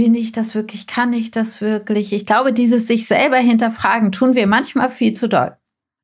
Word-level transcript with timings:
bin 0.00 0.14
ich 0.14 0.32
das 0.32 0.54
wirklich, 0.54 0.86
kann 0.86 1.12
ich 1.12 1.30
das 1.30 1.60
wirklich? 1.60 2.14
Ich 2.14 2.24
glaube, 2.24 2.54
dieses 2.54 2.86
sich 2.86 3.06
selber 3.06 3.36
hinterfragen 3.36 4.12
tun 4.12 4.34
wir 4.34 4.46
manchmal 4.46 4.88
viel 4.88 5.12
zu 5.12 5.28
doll. 5.28 5.52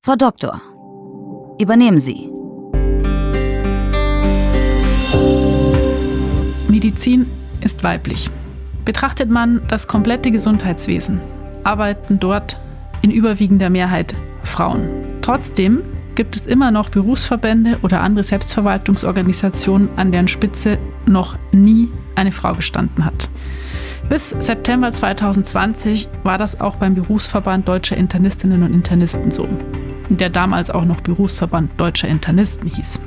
Frau 0.05 0.17
Doktor, 0.17 0.61
übernehmen 1.59 1.99
Sie. 1.99 2.31
Medizin 6.69 7.25
ist 7.63 7.83
weiblich. 7.85 8.29
Betrachtet 8.85 9.31
man 9.31 9.63
das 9.69 9.89
komplette 9.89 10.31
Gesundheitswesen, 10.31 11.23
arbeiten 11.65 12.21
dort 12.21 12.61
in 13.01 13.11
überwiegender 13.11 13.71
Mehrheit 13.71 14.15
Frauen. 14.43 14.91
Trotzdem 15.23 15.81
gibt 16.17 16.37
es 16.37 16.47
immer 16.47 16.71
noch 16.71 16.91
Berufsverbände 16.91 17.79
oder 17.81 18.03
andere 18.03 18.25
Selbstverwaltungsorganisationen, 18.25 19.89
an 19.97 20.13
deren 20.13 20.29
Spitze 20.29 20.77
noch 21.07 21.39
nie 21.51 21.89
eine 22.15 22.33
Frau 22.33 22.53
gestanden 22.53 23.07
hat. 23.07 23.31
Bis 24.09 24.31
September 24.31 24.93
2020 24.93 26.09
war 26.23 26.39
das 26.39 26.61
auch 26.61 26.77
beim 26.77 26.95
Berufsverband 26.95 27.67
Deutscher 27.67 27.97
Internistinnen 27.97 28.63
und 28.63 28.73
Internisten 28.73 29.33
so, 29.33 29.49
der 30.09 30.31
damals 30.31 30.71
auch 30.71 30.85
noch 30.85 31.01
Berufsverband 31.01 31.73
Deutscher 31.77 32.07
Internisten 32.07 32.71
hieß. 32.71 33.01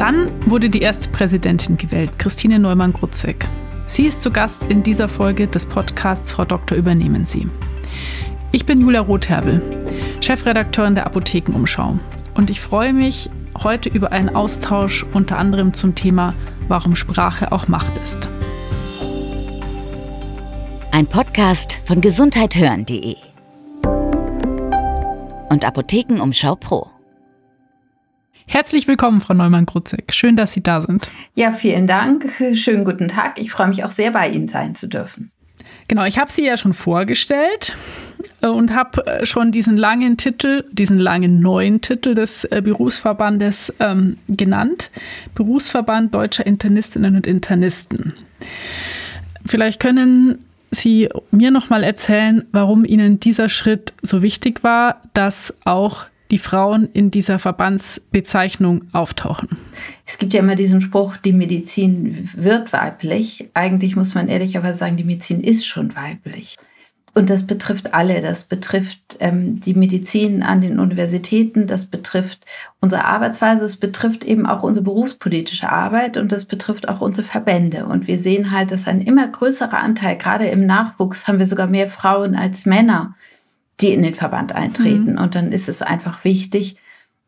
Dann 0.00 0.32
wurde 0.46 0.68
die 0.68 0.80
erste 0.80 1.08
Präsidentin 1.10 1.76
gewählt, 1.76 2.18
Christine 2.18 2.58
Neumann-Grutzek. 2.58 3.48
Sie 3.86 4.06
ist 4.06 4.20
zu 4.20 4.32
Gast 4.32 4.64
in 4.64 4.82
dieser 4.82 5.08
Folge 5.08 5.46
des 5.46 5.64
Podcasts 5.64 6.32
Frau 6.32 6.44
Doktor 6.44 6.76
übernehmen 6.76 7.24
Sie. 7.24 7.48
Ich 8.50 8.66
bin 8.66 8.80
Julia 8.80 9.00
Rotherbel, 9.00 9.62
Chefredakteurin 10.20 10.96
der 10.96 11.06
Apothekenumschau. 11.06 11.98
Und 12.34 12.50
ich 12.50 12.60
freue 12.60 12.92
mich 12.92 13.30
heute 13.62 13.90
über 13.90 14.10
einen 14.10 14.34
Austausch 14.34 15.06
unter 15.12 15.38
anderem 15.38 15.72
zum 15.72 15.94
Thema, 15.94 16.34
warum 16.66 16.96
Sprache 16.96 17.52
auch 17.52 17.68
Macht 17.68 17.96
ist. 17.98 18.28
Ein 20.94 21.08
Podcast 21.08 21.80
von 21.86 22.00
gesundheithören.de 22.00 23.16
und 25.50 25.64
Apothekenumschau 25.64 26.54
Pro. 26.54 26.88
Herzlich 28.46 28.86
willkommen, 28.86 29.20
Frau 29.20 29.34
Neumann-Grutzek. 29.34 30.14
Schön, 30.14 30.36
dass 30.36 30.52
Sie 30.52 30.62
da 30.62 30.82
sind. 30.82 31.10
Ja, 31.34 31.50
vielen 31.50 31.88
Dank. 31.88 32.30
Schönen 32.52 32.84
guten 32.84 33.08
Tag. 33.08 33.40
Ich 33.40 33.50
freue 33.50 33.66
mich 33.66 33.82
auch 33.82 33.90
sehr, 33.90 34.12
bei 34.12 34.28
Ihnen 34.28 34.46
sein 34.46 34.76
zu 34.76 34.86
dürfen. 34.86 35.32
Genau, 35.88 36.04
ich 36.04 36.16
habe 36.16 36.30
sie 36.30 36.44
ja 36.44 36.56
schon 36.56 36.74
vorgestellt 36.74 37.76
äh, 38.42 38.46
und 38.46 38.72
habe 38.72 39.04
äh, 39.04 39.26
schon 39.26 39.50
diesen 39.50 39.76
langen 39.76 40.16
Titel, 40.16 40.64
diesen 40.70 41.00
langen 41.00 41.40
neuen 41.40 41.80
Titel 41.80 42.14
des 42.14 42.44
äh, 42.44 42.62
Berufsverbandes 42.62 43.74
ähm, 43.80 44.18
genannt. 44.28 44.92
Berufsverband 45.34 46.14
Deutscher 46.14 46.46
Internistinnen 46.46 47.16
und 47.16 47.26
Internisten. 47.26 48.14
Vielleicht 49.44 49.80
können 49.80 50.38
Sie 50.74 51.08
mir 51.30 51.50
noch 51.50 51.70
mal 51.70 51.82
erzählen, 51.82 52.46
warum 52.52 52.84
Ihnen 52.84 53.20
dieser 53.20 53.48
Schritt 53.48 53.94
so 54.02 54.22
wichtig 54.22 54.62
war, 54.62 55.00
dass 55.14 55.54
auch 55.64 56.06
die 56.30 56.38
Frauen 56.38 56.88
in 56.92 57.10
dieser 57.10 57.38
Verbandsbezeichnung 57.38 58.86
auftauchen. 58.92 59.48
Es 60.06 60.18
gibt 60.18 60.34
ja 60.34 60.40
immer 60.40 60.56
diesen 60.56 60.80
Spruch, 60.80 61.16
die 61.16 61.32
Medizin 61.32 62.28
wird 62.34 62.72
weiblich. 62.72 63.50
Eigentlich 63.54 63.94
muss 63.94 64.14
man 64.14 64.28
ehrlicherweise 64.28 64.78
sagen, 64.78 64.96
die 64.96 65.04
Medizin 65.04 65.42
ist 65.42 65.66
schon 65.66 65.94
weiblich. 65.94 66.56
Und 67.16 67.30
das 67.30 67.46
betrifft 67.46 67.94
alle. 67.94 68.20
Das 68.20 68.44
betrifft 68.44 69.18
ähm, 69.20 69.60
die 69.60 69.74
Medizin 69.74 70.42
an 70.42 70.60
den 70.60 70.80
Universitäten, 70.80 71.68
das 71.68 71.86
betrifft 71.86 72.44
unsere 72.80 73.04
Arbeitsweise, 73.04 73.64
es 73.64 73.76
betrifft 73.76 74.24
eben 74.24 74.46
auch 74.46 74.64
unsere 74.64 74.84
berufspolitische 74.84 75.70
Arbeit 75.70 76.16
und 76.16 76.32
das 76.32 76.44
betrifft 76.44 76.88
auch 76.88 77.00
unsere 77.00 77.24
Verbände. 77.24 77.86
Und 77.86 78.08
wir 78.08 78.18
sehen 78.18 78.50
halt, 78.50 78.72
dass 78.72 78.88
ein 78.88 79.00
immer 79.00 79.28
größerer 79.28 79.78
Anteil, 79.78 80.18
gerade 80.18 80.46
im 80.48 80.66
Nachwuchs, 80.66 81.28
haben 81.28 81.38
wir 81.38 81.46
sogar 81.46 81.68
mehr 81.68 81.88
Frauen 81.88 82.34
als 82.34 82.66
Männer, 82.66 83.14
die 83.80 83.92
in 83.92 84.02
den 84.02 84.14
Verband 84.14 84.52
eintreten. 84.52 85.12
Mhm. 85.12 85.18
Und 85.18 85.36
dann 85.36 85.52
ist 85.52 85.68
es 85.68 85.82
einfach 85.82 86.24
wichtig, 86.24 86.76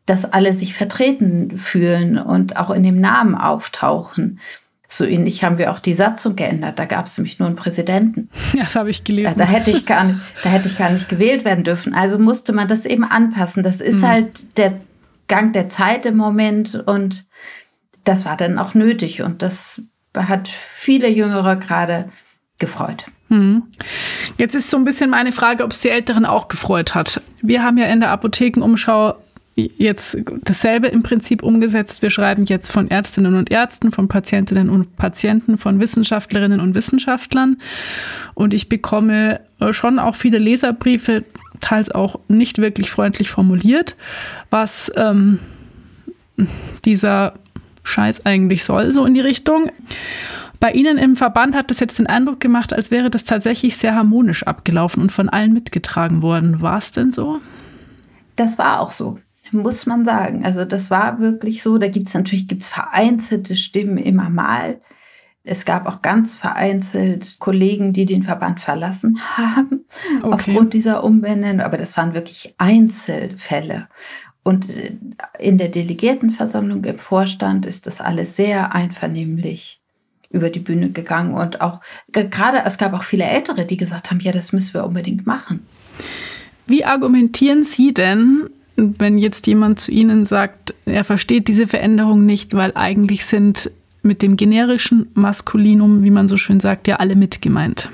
dass 0.05 0.25
alle 0.25 0.53
sich 0.53 0.73
vertreten 0.73 1.57
fühlen 1.57 2.17
und 2.17 2.57
auch 2.57 2.71
in 2.71 2.83
dem 2.83 2.99
Namen 2.99 3.35
auftauchen. 3.35 4.39
So 4.89 5.03
ähnlich 5.03 5.43
haben 5.43 5.57
wir 5.57 5.71
auch 5.71 5.79
die 5.79 5.93
Satzung 5.93 6.35
geändert. 6.35 6.79
Da 6.79 6.85
gab 6.85 7.07
es 7.07 7.17
nämlich 7.17 7.39
nur 7.39 7.47
einen 7.47 7.57
Präsidenten. 7.57 8.29
Ja, 8.53 8.63
das 8.63 8.75
habe 8.75 8.89
ich 8.89 9.03
gelesen. 9.03 9.33
Da, 9.37 9.45
da, 9.45 9.51
hätte 9.51 9.69
ich 9.71 9.85
gar 9.85 10.05
nicht, 10.05 10.19
da 10.43 10.49
hätte 10.49 10.69
ich 10.69 10.77
gar 10.77 10.89
nicht 10.89 11.09
gewählt 11.09 11.43
werden 11.43 11.65
dürfen. 11.65 11.93
Also 11.93 12.17
musste 12.17 12.53
man 12.53 12.67
das 12.67 12.85
eben 12.85 13.03
anpassen. 13.03 13.63
Das 13.63 13.81
ist 13.81 14.01
mhm. 14.01 14.07
halt 14.07 14.57
der 14.57 14.79
Gang 15.27 15.51
der 15.51 15.67
Zeit 15.67 16.05
im 16.05 16.15
Moment 16.15 16.75
und 16.85 17.25
das 18.05 18.23
war 18.23 18.37
dann 18.37 18.57
auch 18.57 18.73
nötig 18.73 19.21
und 19.21 19.41
das 19.41 19.81
hat 20.15 20.47
viele 20.47 21.09
Jüngere 21.09 21.57
gerade 21.57 22.09
gefreut. 22.59 23.05
Mhm. 23.29 23.63
Jetzt 24.37 24.55
ist 24.55 24.69
so 24.69 24.77
ein 24.77 24.85
bisschen 24.85 25.09
meine 25.09 25.33
Frage, 25.33 25.63
ob 25.63 25.71
es 25.71 25.81
die 25.81 25.89
Älteren 25.89 26.25
auch 26.25 26.47
gefreut 26.47 26.95
hat. 26.95 27.21
Wir 27.41 27.63
haben 27.63 27.77
ja 27.77 27.87
in 27.87 27.99
der 27.99 28.11
Apothekenumschau 28.11 29.15
jetzt 29.57 30.17
dasselbe 30.43 30.87
im 30.87 31.01
Prinzip 31.01 31.41
umgesetzt. 31.41 32.03
Wir 32.03 32.11
schreiben 32.11 32.45
jetzt 32.45 32.71
von 32.71 32.89
Ärztinnen 32.89 33.35
und 33.35 33.51
Ärzten, 33.51 33.91
von 33.91 34.07
Patientinnen 34.07 34.69
und 34.69 34.95
Patienten, 34.97 35.57
von 35.57 35.79
Wissenschaftlerinnen 35.79 36.59
und 36.59 36.75
Wissenschaftlern. 36.75 37.57
Und 38.35 38.53
ich 38.53 38.69
bekomme 38.69 39.41
äh, 39.59 39.73
schon 39.73 39.97
auch 39.97 40.15
viele 40.15 40.37
Leserbriefe, 40.37 41.23
teils 41.59 41.89
auch 41.89 42.19
nicht 42.27 42.59
wirklich 42.59 42.91
freundlich 42.91 43.31
formuliert, 43.31 43.95
was 44.51 44.91
ähm, 44.95 45.39
dieser 46.85 47.33
Scheiß 47.81 48.27
eigentlich 48.27 48.63
soll, 48.63 48.93
so 48.93 49.05
in 49.05 49.15
die 49.15 49.21
Richtung. 49.21 49.71
Bei 50.59 50.71
Ihnen 50.71 50.99
im 50.99 51.15
Verband 51.15 51.55
hat 51.55 51.71
das 51.71 51.79
jetzt 51.79 51.97
den 51.97 52.07
Eindruck 52.07 52.39
gemacht, 52.39 52.73
als 52.73 52.91
wäre 52.91 53.09
das 53.09 53.23
tatsächlich 53.23 53.77
sehr 53.77 53.95
harmonisch 53.95 54.43
abgelaufen 54.43 55.01
und 55.01 55.11
von 55.11 55.29
allen 55.29 55.53
mitgetragen 55.53 56.21
worden. 56.21 56.61
War 56.61 56.77
es 56.77 56.91
denn 56.91 57.11
so? 57.11 57.39
Das 58.35 58.59
war 58.59 58.81
auch 58.81 58.91
so 58.91 59.17
muss 59.51 59.85
man 59.85 60.05
sagen. 60.05 60.45
Also 60.45 60.65
das 60.65 60.89
war 60.91 61.19
wirklich 61.19 61.63
so. 61.63 61.77
Da 61.77 61.87
gibt 61.87 62.07
es 62.07 62.13
natürlich 62.13 62.47
gibt's 62.47 62.67
vereinzelte 62.67 63.55
Stimmen 63.55 63.97
immer 63.97 64.29
mal. 64.29 64.79
Es 65.43 65.63
gab 65.63 65.87
auch 65.87 66.01
ganz 66.01 66.35
vereinzelt 66.35 67.37
Kollegen, 67.39 67.93
die 67.93 68.05
den 68.05 68.23
Verband 68.23 68.59
verlassen 68.59 69.19
haben 69.37 69.85
okay. 70.21 70.33
aufgrund 70.33 70.73
dieser 70.73 71.03
Umbenennung. 71.03 71.65
Aber 71.65 71.77
das 71.77 71.95
waren 71.97 72.13
wirklich 72.13 72.53
Einzelfälle. 72.57 73.87
Und 74.43 74.69
äh, 74.69 74.95
in 75.39 75.57
der 75.57 75.69
Delegiertenversammlung 75.69 76.83
im 76.85 76.99
Vorstand 76.99 77.65
ist 77.65 77.87
das 77.87 78.01
alles 78.01 78.35
sehr 78.35 78.73
einvernehmlich 78.73 79.81
über 80.29 80.49
die 80.49 80.59
Bühne 80.59 80.91
gegangen. 80.91 81.33
Und 81.33 81.61
auch 81.61 81.81
gerade, 82.11 82.63
es 82.65 82.77
gab 82.77 82.93
auch 82.93 83.03
viele 83.03 83.25
Ältere, 83.25 83.65
die 83.65 83.77
gesagt 83.77 84.11
haben, 84.11 84.19
ja, 84.19 84.31
das 84.31 84.53
müssen 84.53 84.73
wir 84.73 84.85
unbedingt 84.85 85.25
machen. 85.25 85.65
Wie 86.65 86.83
argumentieren 86.83 87.63
Sie 87.63 87.93
denn, 87.93 88.49
wenn 88.77 89.17
jetzt 89.17 89.47
jemand 89.47 89.79
zu 89.79 89.91
Ihnen 89.91 90.23
sagt, 90.23 90.73
er 90.85 91.03
versteht 91.03 91.47
diese 91.47 91.67
Veränderung 91.67 92.25
nicht, 92.25 92.53
weil 92.53 92.71
eigentlich 92.75 93.25
sind 93.25 93.71
mit 94.03 94.21
dem 94.21 94.37
generischen 94.37 95.09
Maskulinum, 95.15 96.03
wie 96.03 96.11
man 96.11 96.27
so 96.27 96.37
schön 96.37 96.59
sagt, 96.59 96.87
ja 96.87 96.97
alle 96.97 97.15
mitgemeint. 97.15 97.89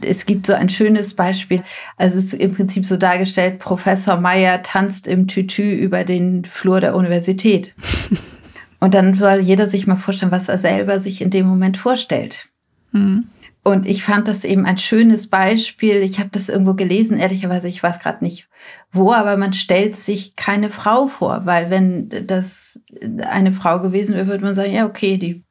Es 0.00 0.24
gibt 0.24 0.46
so 0.46 0.54
ein 0.54 0.70
schönes 0.70 1.14
Beispiel. 1.14 1.62
Also 1.98 2.18
es 2.18 2.32
ist 2.32 2.34
im 2.34 2.54
Prinzip 2.54 2.86
so 2.86 2.96
dargestellt, 2.96 3.58
Professor 3.58 4.18
Meyer 4.18 4.62
tanzt 4.62 5.06
im 5.06 5.28
Tütü 5.28 5.70
über 5.74 6.04
den 6.04 6.46
Flur 6.46 6.80
der 6.80 6.96
Universität. 6.96 7.74
Und 8.80 8.94
dann 8.94 9.14
soll 9.14 9.40
jeder 9.40 9.66
sich 9.66 9.86
mal 9.86 9.96
vorstellen, 9.96 10.32
was 10.32 10.48
er 10.48 10.56
selber 10.56 11.00
sich 11.00 11.20
in 11.20 11.28
dem 11.28 11.46
Moment 11.46 11.76
vorstellt. 11.76 12.48
Mhm. 12.92 13.24
Und 13.62 13.86
ich 13.86 14.02
fand 14.02 14.26
das 14.26 14.44
eben 14.44 14.64
ein 14.64 14.78
schönes 14.78 15.26
Beispiel. 15.26 15.96
Ich 15.96 16.18
habe 16.18 16.30
das 16.32 16.48
irgendwo 16.48 16.74
gelesen, 16.74 17.18
ehrlicherweise, 17.18 17.68
ich 17.68 17.82
weiß 17.82 17.98
gerade 17.98 18.24
nicht 18.24 18.48
wo, 18.92 19.12
aber 19.12 19.36
man 19.36 19.52
stellt 19.52 19.96
sich 19.96 20.36
keine 20.36 20.70
Frau 20.70 21.06
vor, 21.06 21.42
weil 21.44 21.70
wenn 21.70 22.08
das 22.26 22.80
eine 23.22 23.52
Frau 23.52 23.80
gewesen 23.80 24.14
wäre, 24.14 24.26
würde 24.26 24.44
man 24.44 24.54
sagen, 24.54 24.72
ja, 24.72 24.86
okay, 24.86 25.16
die 25.16 25.42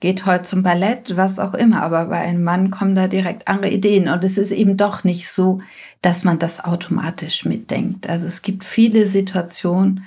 geht 0.00 0.26
heute 0.26 0.44
zum 0.44 0.62
Ballett, 0.62 1.16
was 1.16 1.38
auch 1.38 1.54
immer, 1.54 1.82
aber 1.82 2.06
bei 2.06 2.18
einem 2.18 2.42
Mann 2.42 2.70
kommen 2.70 2.96
da 2.96 3.06
direkt 3.06 3.46
andere 3.46 3.70
Ideen 3.70 4.08
und 4.08 4.24
es 4.24 4.36
ist 4.36 4.50
eben 4.50 4.76
doch 4.76 5.04
nicht 5.04 5.28
so, 5.28 5.60
dass 6.02 6.24
man 6.24 6.40
das 6.40 6.64
automatisch 6.64 7.44
mitdenkt. 7.44 8.08
Also 8.08 8.26
es 8.26 8.42
gibt 8.42 8.64
viele 8.64 9.06
Situationen, 9.06 10.04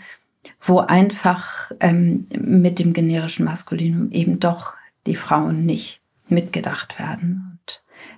wo 0.61 0.79
einfach 0.79 1.71
ähm, 1.79 2.25
mit 2.37 2.77
dem 2.77 2.93
generischen 2.93 3.45
Maskulinum 3.45 4.11
eben 4.11 4.39
doch 4.39 4.73
die 5.07 5.15
Frauen 5.15 5.65
nicht 5.65 6.01
mitgedacht 6.27 6.99
werden. 6.99 7.44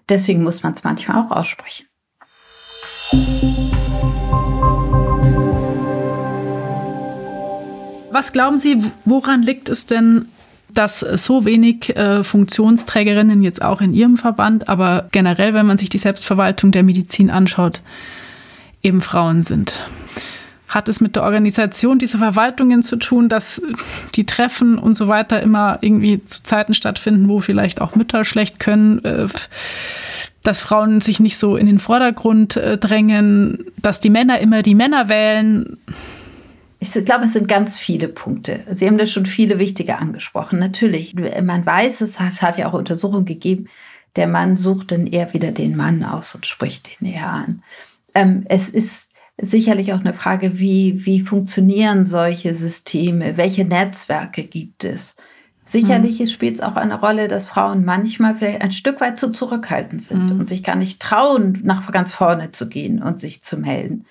Deswegen 0.10 0.44
muss 0.44 0.64
man 0.64 0.74
es 0.74 0.84
manchmal 0.84 1.24
auch 1.24 1.32
aussprechen. 1.32 1.88
Was 8.12 8.34
glauben 8.34 8.58
Sie, 8.58 8.84
woran 9.06 9.44
liegt 9.44 9.70
es 9.70 9.86
denn, 9.86 10.30
dass 10.74 11.00
so 11.00 11.46
wenig 11.46 11.96
äh, 11.96 12.24
Funktionsträgerinnen 12.24 13.42
jetzt 13.42 13.62
auch 13.62 13.82
in 13.82 13.94
Ihrem 13.94 14.18
Verband, 14.18 14.68
aber 14.70 15.08
generell, 15.12 15.54
wenn 15.54 15.66
man 15.66 15.78
sich 15.78 15.90
die 15.90 15.98
Selbstverwaltung 15.98 16.72
der 16.72 16.84
Medizin 16.84 17.30
anschaut, 17.30 17.82
eben 18.82 19.02
Frauen 19.02 19.44
sind? 19.44 19.86
Hat 20.68 20.90
es 20.90 21.00
mit 21.00 21.16
der 21.16 21.24
Organisation 21.24 22.00
dieser 22.00 22.18
Verwaltungen 22.18 22.84
zu 22.84 22.98
tun, 22.98 23.30
dass 23.30 23.62
die 24.16 24.26
Treffen 24.26 24.78
und 24.78 24.96
so 24.96 25.08
weiter 25.08 25.42
immer 25.42 25.80
irgendwie 25.82 26.24
zu 26.26 26.44
Zeiten 26.44 26.74
stattfinden, 26.74 27.30
wo 27.30 27.40
vielleicht 27.40 27.80
auch 27.82 27.96
Mütter 27.96 28.26
schlecht 28.26 28.60
können, 28.60 29.04
äh, 29.06 29.28
dass 30.44 30.60
Frauen 30.60 31.02
sich 31.02 31.20
nicht 31.20 31.38
so 31.38 31.58
in 31.58 31.66
den 31.66 31.80
Vordergrund 31.80 32.58
äh, 32.58 32.78
drängen, 32.78 33.66
dass 33.82 34.00
die 34.00 34.10
Männer 34.10 34.40
immer 34.40 34.62
die 34.62 34.76
Männer 34.76 35.10
wählen? 35.10 35.78
Ich 36.80 36.92
glaube, 36.92 37.26
es 37.26 37.34
sind 37.34 37.48
ganz 37.48 37.78
viele 37.78 38.08
Punkte. 38.08 38.60
Sie 38.72 38.86
haben 38.86 38.98
da 38.98 39.08
schon 39.08 39.26
viele 39.26 39.58
wichtige 39.58 39.98
angesprochen. 39.98 40.60
Natürlich, 40.60 41.16
man 41.16 41.66
weiß 41.66 42.02
es, 42.02 42.20
hat 42.20 42.58
ja 42.58 42.68
auch 42.68 42.74
Untersuchungen 42.74 43.26
gegeben, 43.26 43.68
der 44.16 44.28
Mann 44.28 44.58
sucht 44.58 44.92
dann 44.92 45.08
eher 45.08 45.34
wieder 45.34 45.52
den 45.52 45.76
Mann 45.76 46.04
aus 46.04 46.36
und 46.36 46.46
spricht 46.46 47.02
ihn 47.02 47.08
eher 47.08 47.30
an. 47.30 47.64
Ähm, 48.14 48.46
es 48.50 48.70
ist 48.70 49.12
sicherlich 49.40 49.94
auch 49.94 50.00
eine 50.00 50.14
Frage, 50.14 50.60
wie, 50.60 51.06
wie 51.06 51.22
funktionieren 51.22 52.06
solche 52.06 52.56
Systeme? 52.56 53.38
Welche 53.38 53.66
Netzwerke 53.66 54.44
gibt 54.44 54.84
es? 54.84 55.16
Sicherlich 55.64 56.20
mhm. 56.20 56.26
spielt 56.28 56.56
es 56.56 56.62
auch 56.62 56.76
eine 56.76 57.00
Rolle, 57.00 57.28
dass 57.28 57.48
Frauen 57.48 57.84
manchmal 57.84 58.36
vielleicht 58.36 58.62
ein 58.62 58.72
Stück 58.72 59.02
weit 59.02 59.20
zu 59.20 59.32
zurückhaltend 59.32 60.02
sind 60.02 60.34
mhm. 60.34 60.40
und 60.40 60.50
sich 60.50 60.64
gar 60.64 60.76
nicht 60.76 61.02
trauen, 61.02 61.60
nach 61.64 61.92
ganz 61.92 62.12
vorne 62.12 62.52
zu 62.52 62.70
gehen 62.70 63.04
und 63.04 63.20
sich 63.20 63.44
zu 63.44 63.58
melden. 63.58 64.06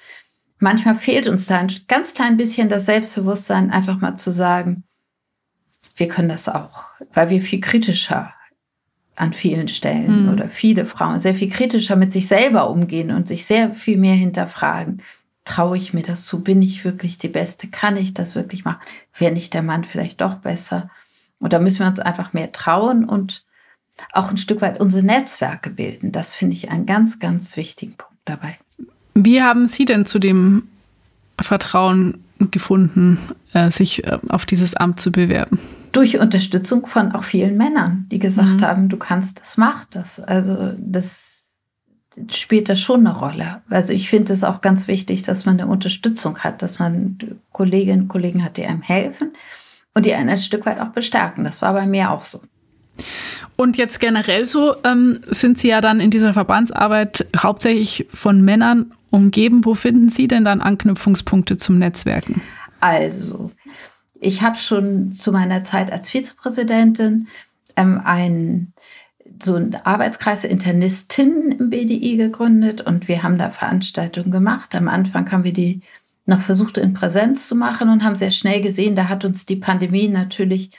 Manchmal 0.59 0.95
fehlt 0.95 1.27
uns 1.27 1.47
da 1.47 1.59
ein 1.59 1.73
ganz 1.89 2.15
klein 2.15 2.37
bisschen 2.37 2.69
das 2.69 2.87
Selbstbewusstsein, 2.87 3.71
einfach 3.71 4.01
mal 4.01 4.17
zu 4.17 4.33
sagen, 4.33 4.85
wir 5.97 6.09
können 6.09 6.29
das 6.29 6.49
auch, 6.49 6.85
weil 7.13 7.31
wir 7.31 7.41
viel 7.41 7.61
kritischer 7.61 8.35
an 9.17 9.33
vielen 9.33 9.69
Stellen 9.69 10.25
mhm. 10.25 10.33
oder 10.33 10.49
viele 10.49 10.87
Frauen 10.87 11.21
sehr 11.21 11.35
viel 11.35 11.49
kritischer 11.49 11.97
mit 11.97 12.13
sich 12.13 12.29
selber 12.29 12.71
umgehen 12.71 13.11
und 13.11 13.27
sich 13.27 13.47
sehr 13.47 13.73
viel 13.73 13.97
mehr 13.97 14.15
hinterfragen. 14.15 15.03
Traue 15.45 15.77
ich 15.77 15.95
mir 15.95 16.03
das 16.03 16.27
zu? 16.27 16.43
Bin 16.43 16.61
ich 16.63 16.85
wirklich 16.85 17.19
die 17.19 17.29
Beste? 17.29 17.69
Kann 17.69 17.97
ich 17.97 18.15
das 18.15 18.35
wirklich 18.35 18.65
machen? 18.65 18.81
Wäre 19.17 19.33
nicht 19.33 19.55
der 19.55 19.63
Mann 19.63 19.85
vielleicht 19.85 20.21
doch 20.21 20.37
besser? 20.37 20.91
Und 21.39 21.53
da 21.53 21.59
müssen 21.59 21.81
wir 21.81 21.87
uns 21.87 21.99
einfach 21.99 22.33
mehr 22.33 22.53
trauen 22.53 23.05
und 23.05 23.45
auch 24.13 24.31
ein 24.31 24.39
Stück 24.39 24.61
weit 24.61 24.81
unsere 24.81 25.05
Netzwerke 25.05 25.71
bilden. 25.71 26.13
Das 26.13 26.35
finde 26.35 26.55
ich 26.55 26.71
einen 26.71 26.87
ganz, 26.87 27.19
ganz 27.19 27.57
wichtigen 27.57 27.95
Punkt 27.97 28.17
dabei. 28.25 28.59
Wie 29.15 29.43
haben 29.43 29.67
Sie 29.67 29.87
denn 29.87 30.05
zu 30.05 30.19
dem 30.19 30.65
Vertrauen 31.41 32.25
gefunden, 32.39 33.19
äh, 33.53 33.71
sich 33.71 34.05
äh, 34.05 34.19
auf 34.29 34.45
dieses 34.45 34.75
Amt 34.75 35.01
zu 35.01 35.11
bewerben? 35.11 35.59
Durch 35.97 36.19
Unterstützung 36.19 36.87
von 36.87 37.13
auch 37.13 37.25
vielen 37.25 37.57
Männern, 37.57 38.07
die 38.11 38.19
gesagt 38.19 38.61
mhm. 38.61 38.65
haben, 38.67 38.89
du 38.91 38.99
kannst 38.99 39.41
das, 39.41 39.57
mach 39.57 39.87
das. 39.87 40.21
Also 40.21 40.75
das 40.79 41.55
spielt 42.29 42.69
da 42.69 42.77
schon 42.77 43.07
eine 43.07 43.17
Rolle. 43.17 43.63
Also 43.71 43.95
ich 43.95 44.11
finde 44.11 44.35
es 44.35 44.45
auch 44.45 44.61
ganz 44.61 44.89
wichtig, 44.89 45.23
dass 45.23 45.47
man 45.47 45.59
eine 45.59 45.71
Unterstützung 45.71 46.39
hat, 46.41 46.61
dass 46.61 46.79
man 46.79 47.17
Kolleginnen 47.51 48.03
und 48.03 48.09
Kollegen 48.09 48.45
hat, 48.45 48.59
die 48.59 48.67
einem 48.67 48.83
helfen 48.83 49.33
und 49.95 50.05
die 50.05 50.13
einen 50.13 50.29
ein 50.29 50.37
Stück 50.37 50.67
weit 50.67 50.81
auch 50.81 50.91
bestärken. 50.91 51.45
Das 51.45 51.63
war 51.63 51.73
bei 51.73 51.87
mir 51.87 52.11
auch 52.11 52.25
so. 52.25 52.43
Und 53.57 53.79
jetzt 53.79 53.99
generell 53.99 54.45
so 54.45 54.75
ähm, 54.85 55.23
sind 55.31 55.59
Sie 55.59 55.69
ja 55.69 55.81
dann 55.81 56.01
in 56.01 56.11
dieser 56.11 56.35
Verbandsarbeit 56.35 57.27
hauptsächlich 57.35 58.07
von 58.13 58.43
Männern 58.43 58.93
umgeben. 59.09 59.65
Wo 59.65 59.75
finden 59.75 60.11
Sie 60.11 60.29
denn 60.29 60.45
dann 60.45 60.61
Anknüpfungspunkte 60.61 61.57
zum 61.57 61.79
Netzwerken? 61.79 62.43
Also, 62.81 63.51
ich 64.21 64.43
habe 64.43 64.57
schon 64.57 65.13
zu 65.13 65.33
meiner 65.33 65.65
Zeit 65.65 65.93
als 65.93 66.09
Vizepräsidentin 66.09 67.29
ähm, 67.77 68.01
einen 68.05 68.73
so 69.43 69.55
einen 69.55 69.75
Arbeitskreis 69.85 70.45
Internistinnen 70.45 71.53
im 71.53 71.71
BDI 71.71 72.17
gegründet 72.17 72.81
und 72.81 73.09
wir 73.09 73.23
haben 73.23 73.39
da 73.39 73.51
Veranstaltungen 73.51 74.31
gemacht. 74.31 74.75
Am 74.75 74.89
Anfang 74.89 75.31
haben 75.31 75.45
wir 75.45 75.53
die 75.53 75.83
noch 76.27 76.41
versucht 76.41 76.79
in 76.79 76.95
Präsenz 76.95 77.47
zu 77.49 77.55
machen 77.55 77.89
und 77.89 78.03
haben 78.03 78.17
sehr 78.17 78.31
schnell 78.31 78.61
gesehen, 78.61 78.97
da 78.97 79.09
hat 79.09 79.25
uns 79.25 79.47
die 79.47 79.57
Pandemie 79.57 80.09
natürlich 80.09 80.71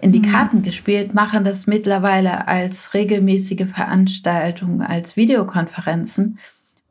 in 0.00 0.12
die 0.12 0.20
mhm. 0.20 0.32
Karten 0.32 0.62
gespielt, 0.62 1.14
machen 1.14 1.44
das 1.44 1.66
mittlerweile 1.66 2.48
als 2.48 2.92
regelmäßige 2.92 3.66
Veranstaltungen, 3.72 4.82
als 4.82 5.16
Videokonferenzen. 5.16 6.38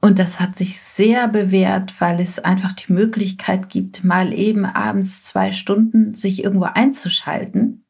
Und 0.05 0.19
das 0.19 0.39
hat 0.39 0.55
sich 0.55 0.79
sehr 0.79 1.27
bewährt, 1.27 1.99
weil 1.99 2.19
es 2.19 2.37
einfach 2.37 2.73
die 2.73 2.93
Möglichkeit 2.93 3.69
gibt, 3.69 4.03
mal 4.03 4.33
eben 4.33 4.63
abends 4.63 5.23
zwei 5.23 5.51
Stunden 5.51 6.13
sich 6.13 6.43
irgendwo 6.43 6.65
einzuschalten. 6.65 7.87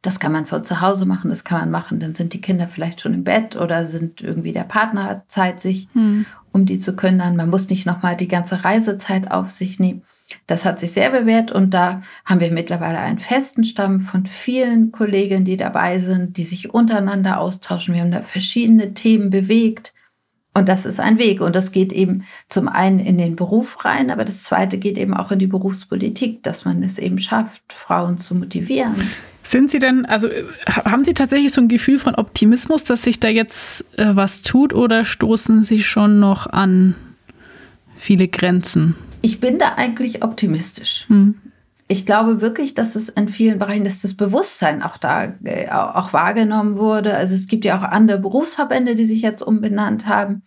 Das 0.00 0.20
kann 0.20 0.30
man 0.30 0.46
von 0.46 0.64
zu 0.64 0.80
Hause 0.80 1.06
machen, 1.06 1.30
das 1.30 1.42
kann 1.42 1.58
man 1.58 1.70
machen, 1.72 1.98
dann 1.98 2.14
sind 2.14 2.34
die 2.34 2.40
Kinder 2.40 2.68
vielleicht 2.68 3.00
schon 3.00 3.14
im 3.14 3.24
Bett 3.24 3.56
oder 3.56 3.84
sind 3.84 4.20
irgendwie 4.20 4.52
der 4.52 4.62
Partner 4.62 5.06
hat 5.06 5.24
Zeit, 5.26 5.60
sich 5.60 5.88
hm. 5.92 6.24
um 6.52 6.66
die 6.66 6.78
zu 6.78 6.94
kümmern. 6.94 7.34
Man 7.34 7.50
muss 7.50 7.68
nicht 7.68 7.84
nochmal 7.84 8.14
die 8.14 8.28
ganze 8.28 8.62
Reisezeit 8.62 9.28
auf 9.28 9.50
sich 9.50 9.80
nehmen. 9.80 10.04
Das 10.46 10.64
hat 10.64 10.78
sich 10.78 10.92
sehr 10.92 11.10
bewährt 11.10 11.50
und 11.50 11.74
da 11.74 12.00
haben 12.26 12.38
wir 12.38 12.52
mittlerweile 12.52 13.00
einen 13.00 13.18
festen 13.18 13.64
Stamm 13.64 13.98
von 13.98 14.24
vielen 14.26 14.92
Kolleginnen, 14.92 15.44
die 15.44 15.56
dabei 15.56 15.98
sind, 15.98 16.36
die 16.36 16.44
sich 16.44 16.72
untereinander 16.72 17.40
austauschen. 17.40 17.94
Wir 17.94 18.02
haben 18.02 18.12
da 18.12 18.22
verschiedene 18.22 18.94
Themen 18.94 19.30
bewegt. 19.30 19.94
Und 20.54 20.68
das 20.68 20.86
ist 20.86 20.98
ein 20.98 21.18
Weg. 21.18 21.40
Und 21.40 21.54
das 21.54 21.72
geht 21.72 21.92
eben 21.92 22.24
zum 22.48 22.68
einen 22.68 22.98
in 22.98 23.18
den 23.18 23.36
Beruf 23.36 23.84
rein, 23.84 24.10
aber 24.10 24.24
das 24.24 24.42
zweite 24.42 24.78
geht 24.78 24.98
eben 24.98 25.14
auch 25.14 25.30
in 25.30 25.38
die 25.38 25.46
Berufspolitik, 25.46 26.42
dass 26.42 26.64
man 26.64 26.82
es 26.82 26.98
eben 26.98 27.18
schafft, 27.18 27.62
Frauen 27.72 28.18
zu 28.18 28.34
motivieren. 28.34 28.94
Sind 29.44 29.70
Sie 29.70 29.78
denn, 29.78 30.04
also 30.04 30.28
haben 30.66 31.04
Sie 31.04 31.14
tatsächlich 31.14 31.52
so 31.52 31.60
ein 31.60 31.68
Gefühl 31.68 31.98
von 31.98 32.16
Optimismus, 32.16 32.84
dass 32.84 33.02
sich 33.02 33.20
da 33.20 33.28
jetzt 33.28 33.84
äh, 33.96 34.14
was 34.14 34.42
tut 34.42 34.74
oder 34.74 35.04
stoßen 35.04 35.62
Sie 35.62 35.82
schon 35.82 36.20
noch 36.20 36.46
an 36.46 36.94
viele 37.96 38.28
Grenzen? 38.28 38.94
Ich 39.22 39.40
bin 39.40 39.58
da 39.58 39.74
eigentlich 39.76 40.22
optimistisch. 40.22 41.06
Hm 41.08 41.36
ich 41.88 42.04
glaube 42.04 42.42
wirklich, 42.42 42.74
dass 42.74 42.94
es 42.94 43.08
in 43.08 43.28
vielen 43.28 43.58
Bereichen, 43.58 43.84
dass 43.84 44.02
das 44.02 44.14
Bewusstsein 44.14 44.82
auch 44.82 44.98
da 44.98 45.32
äh, 45.42 45.70
auch 45.70 46.12
wahrgenommen 46.12 46.76
wurde. 46.76 47.16
Also 47.16 47.34
es 47.34 47.48
gibt 47.48 47.64
ja 47.64 47.78
auch 47.78 47.82
andere 47.82 48.18
Berufsverbände, 48.18 48.94
die 48.94 49.06
sich 49.06 49.22
jetzt 49.22 49.42
umbenannt 49.42 50.06
haben. 50.06 50.42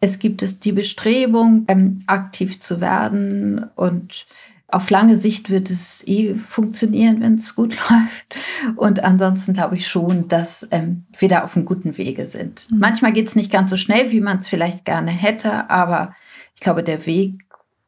Es 0.00 0.18
gibt 0.18 0.42
es 0.42 0.60
die 0.60 0.72
Bestrebung, 0.72 1.64
ähm, 1.68 2.02
aktiv 2.06 2.60
zu 2.60 2.80
werden 2.80 3.70
und 3.74 4.26
auf 4.68 4.88
lange 4.88 5.18
Sicht 5.18 5.50
wird 5.50 5.70
es 5.70 6.02
eh 6.06 6.34
funktionieren, 6.34 7.20
wenn 7.20 7.36
es 7.36 7.54
gut 7.54 7.76
läuft. 7.90 8.76
Und 8.76 9.04
ansonsten 9.04 9.52
glaube 9.52 9.76
ich 9.76 9.86
schon, 9.86 10.28
dass 10.28 10.66
ähm, 10.70 11.04
wir 11.18 11.28
da 11.28 11.44
auf 11.44 11.56
einem 11.56 11.66
guten 11.66 11.96
Wege 11.98 12.26
sind. 12.26 12.68
Mhm. 12.70 12.78
Manchmal 12.78 13.12
geht 13.12 13.28
es 13.28 13.36
nicht 13.36 13.52
ganz 13.52 13.70
so 13.70 13.76
schnell, 13.76 14.10
wie 14.10 14.20
man 14.20 14.38
es 14.38 14.48
vielleicht 14.48 14.84
gerne 14.84 15.10
hätte, 15.10 15.70
aber 15.70 16.14
ich 16.54 16.60
glaube, 16.60 16.82
der 16.82 17.06
Weg 17.06 17.41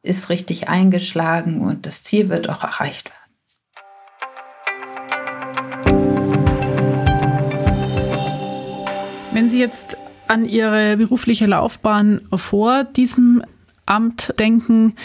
ist 0.05 0.29
richtig 0.29 0.69
eingeschlagen 0.69 1.61
und 1.61 1.85
das 1.85 2.03
Ziel 2.03 2.29
wird 2.29 2.49
auch 2.49 2.63
erreicht 2.63 3.09
werden. 3.09 3.25
Wenn 9.33 9.49
Sie 9.49 9.59
jetzt 9.59 9.97
an 10.27 10.45
Ihre 10.45 10.97
berufliche 10.97 11.45
Laufbahn 11.45 12.21
vor 12.33 12.85
diesem 12.85 13.43
Amt 13.85 14.33
denken, 14.39 14.95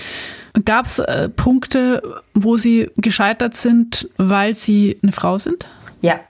gab 0.65 0.87
es 0.87 0.99
äh, 0.99 1.29
Punkte, 1.29 2.23
wo 2.35 2.57
Sie 2.57 2.91
gescheitert 2.97 3.57
sind, 3.57 4.09
weil 4.17 4.55
Sie 4.55 4.99
eine 5.03 5.13
Frau 5.13 5.39
sind? 5.39 5.67
Ja. 6.01 6.21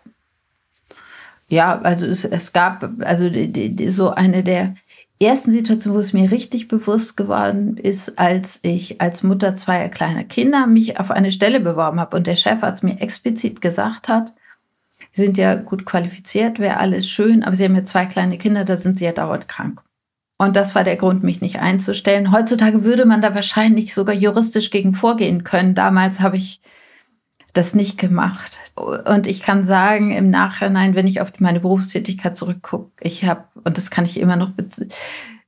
Ja, 1.48 1.80
also 1.80 2.06
es, 2.06 2.24
es 2.24 2.52
gab, 2.52 2.88
also 3.00 3.28
die, 3.28 3.74
die, 3.74 3.88
so 3.90 4.10
eine 4.10 4.44
der 4.44 4.74
ersten 5.22 5.50
Situation, 5.50 5.94
wo 5.94 5.98
es 5.98 6.12
mir 6.12 6.30
richtig 6.30 6.68
bewusst 6.68 7.16
geworden 7.16 7.76
ist, 7.76 8.18
als 8.18 8.60
ich 8.62 9.00
als 9.00 9.22
Mutter 9.22 9.54
zweier 9.56 9.88
kleiner 9.88 10.24
Kinder 10.24 10.66
mich 10.66 10.98
auf 10.98 11.10
eine 11.10 11.30
Stelle 11.32 11.60
beworben 11.60 12.00
habe 12.00 12.16
und 12.16 12.26
der 12.26 12.36
Chefarzt 12.36 12.82
mir 12.82 13.00
explizit 13.00 13.60
gesagt 13.60 14.08
hat, 14.08 14.34
Sie 15.12 15.22
sind 15.22 15.38
ja 15.38 15.56
gut 15.56 15.86
qualifiziert, 15.86 16.60
wäre 16.60 16.76
alles 16.76 17.08
schön, 17.08 17.42
aber 17.42 17.56
Sie 17.56 17.64
haben 17.64 17.74
ja 17.74 17.84
zwei 17.84 18.06
kleine 18.06 18.38
Kinder, 18.38 18.64
da 18.64 18.76
sind 18.76 18.96
Sie 18.98 19.04
ja 19.04 19.12
dauernd 19.12 19.48
krank. 19.48 19.82
Und 20.38 20.56
das 20.56 20.74
war 20.74 20.84
der 20.84 20.96
Grund, 20.96 21.22
mich 21.22 21.42
nicht 21.42 21.58
einzustellen. 21.58 22.32
Heutzutage 22.32 22.84
würde 22.84 23.04
man 23.04 23.20
da 23.20 23.34
wahrscheinlich 23.34 23.92
sogar 23.92 24.14
juristisch 24.14 24.70
gegen 24.70 24.94
vorgehen 24.94 25.44
können. 25.44 25.74
Damals 25.74 26.20
habe 26.20 26.36
ich 26.36 26.60
das 27.52 27.75
nicht 27.75 27.99
gemacht. 27.99 28.59
Und 28.76 29.26
ich 29.26 29.42
kann 29.42 29.64
sagen, 29.64 30.12
im 30.12 30.30
Nachhinein, 30.30 30.95
wenn 30.95 31.07
ich 31.07 31.21
auf 31.21 31.33
meine 31.40 31.61
Berufstätigkeit 31.61 32.37
zurückgucke, 32.37 32.90
ich 33.00 33.25
habe, 33.25 33.45
und 33.64 33.76
das 33.76 33.90
kann 33.90 34.04
ich 34.04 34.19
immer 34.19 34.37
noch 34.37 34.50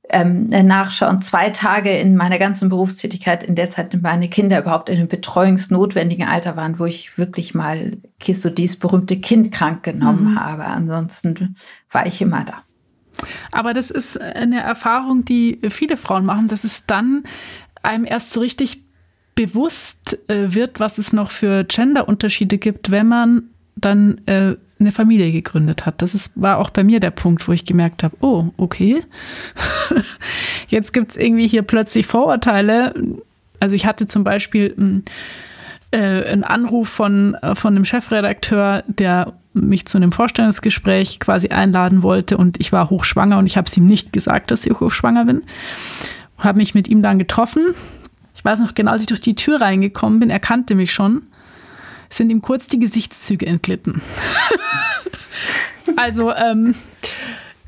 ähm, 0.09 0.49
nachschauen, 0.49 1.21
zwei 1.21 1.49
Tage 1.49 1.97
in 1.97 2.15
meiner 2.15 2.37
ganzen 2.37 2.69
Berufstätigkeit, 2.69 3.43
in 3.43 3.55
der 3.55 3.69
Zeit 3.69 3.97
meine 4.01 4.29
Kinder 4.29 4.59
überhaupt 4.59 4.89
in 4.89 4.97
einem 4.97 5.07
betreuungsnotwendigen 5.07 6.27
Alter 6.27 6.55
waren, 6.55 6.77
wo 6.77 6.85
ich 6.85 7.17
wirklich 7.17 7.53
mal 7.53 7.97
so 8.21 8.49
dieses 8.49 8.77
berühmte 8.77 9.19
Kind 9.19 9.51
krank 9.51 9.83
genommen 9.83 10.33
mhm. 10.33 10.39
habe. 10.39 10.65
Ansonsten 10.65 11.55
war 11.89 12.05
ich 12.05 12.21
immer 12.21 12.43
da. 12.43 12.63
Aber 13.51 13.73
das 13.73 13.91
ist 13.91 14.19
eine 14.19 14.61
Erfahrung, 14.61 15.23
die 15.23 15.59
viele 15.69 15.97
Frauen 15.97 16.25
machen, 16.25 16.47
dass 16.47 16.63
es 16.63 16.85
dann 16.85 17.23
einem 17.81 18.05
erst 18.05 18.33
so 18.33 18.39
richtig 18.39 18.82
bewusst 19.35 20.19
äh, 20.29 20.53
wird, 20.53 20.79
was 20.79 20.97
es 20.97 21.13
noch 21.13 21.31
für 21.31 21.63
Gender-Unterschiede 21.63 22.57
gibt, 22.57 22.91
wenn 22.91 23.07
man 23.07 23.43
dann 23.75 24.21
äh, 24.27 24.55
eine 24.79 24.91
Familie 24.91 25.31
gegründet 25.31 25.85
hat. 25.85 26.01
Das 26.01 26.13
ist, 26.13 26.39
war 26.39 26.57
auch 26.57 26.69
bei 26.69 26.83
mir 26.83 26.99
der 26.99 27.11
Punkt, 27.11 27.47
wo 27.47 27.51
ich 27.51 27.65
gemerkt 27.65 28.03
habe, 28.03 28.15
oh, 28.21 28.49
okay, 28.57 29.03
jetzt 30.67 30.93
gibt 30.93 31.11
es 31.11 31.17
irgendwie 31.17 31.47
hier 31.47 31.63
plötzlich 31.63 32.05
Vorurteile. 32.05 32.93
Also 33.59 33.75
ich 33.75 33.85
hatte 33.85 34.05
zum 34.05 34.23
Beispiel 34.23 34.73
hm, 34.75 35.03
äh, 35.91 35.97
einen 35.97 36.43
Anruf 36.43 36.89
von, 36.89 37.35
äh, 37.35 37.55
von 37.55 37.75
einem 37.75 37.85
Chefredakteur, 37.85 38.83
der 38.87 39.33
mich 39.53 39.85
zu 39.85 39.97
einem 39.97 40.11
Vorstellungsgespräch 40.11 41.19
quasi 41.19 41.49
einladen 41.49 42.01
wollte 42.01 42.37
und 42.37 42.59
ich 42.59 42.71
war 42.71 42.89
hochschwanger 42.89 43.37
und 43.37 43.45
ich 43.45 43.55
habe 43.55 43.67
es 43.67 43.77
ihm 43.77 43.85
nicht 43.85 44.11
gesagt, 44.11 44.51
dass 44.51 44.65
ich 44.65 44.79
hochschwanger 44.79 45.25
bin. 45.25 45.43
Und 46.37 46.43
habe 46.43 46.57
mich 46.57 46.73
mit 46.73 46.87
ihm 46.87 47.01
dann 47.01 47.19
getroffen. 47.19 47.75
Ich 48.43 48.45
weiß 48.45 48.59
noch 48.59 48.75
genau, 48.75 48.91
als 48.91 48.99
ich 48.99 49.07
durch 49.07 49.21
die 49.21 49.35
Tür 49.35 49.61
reingekommen 49.61 50.19
bin, 50.19 50.29
er 50.29 50.41
kannte 50.41 50.75
mich 50.75 50.91
schon, 50.91 51.21
sind 52.09 52.29
ihm 52.29 52.41
kurz 52.41 52.67
die 52.67 52.77
Gesichtszüge 52.77 53.45
entglitten. 53.45 54.01
also, 55.95 56.33
ähm, 56.33 56.75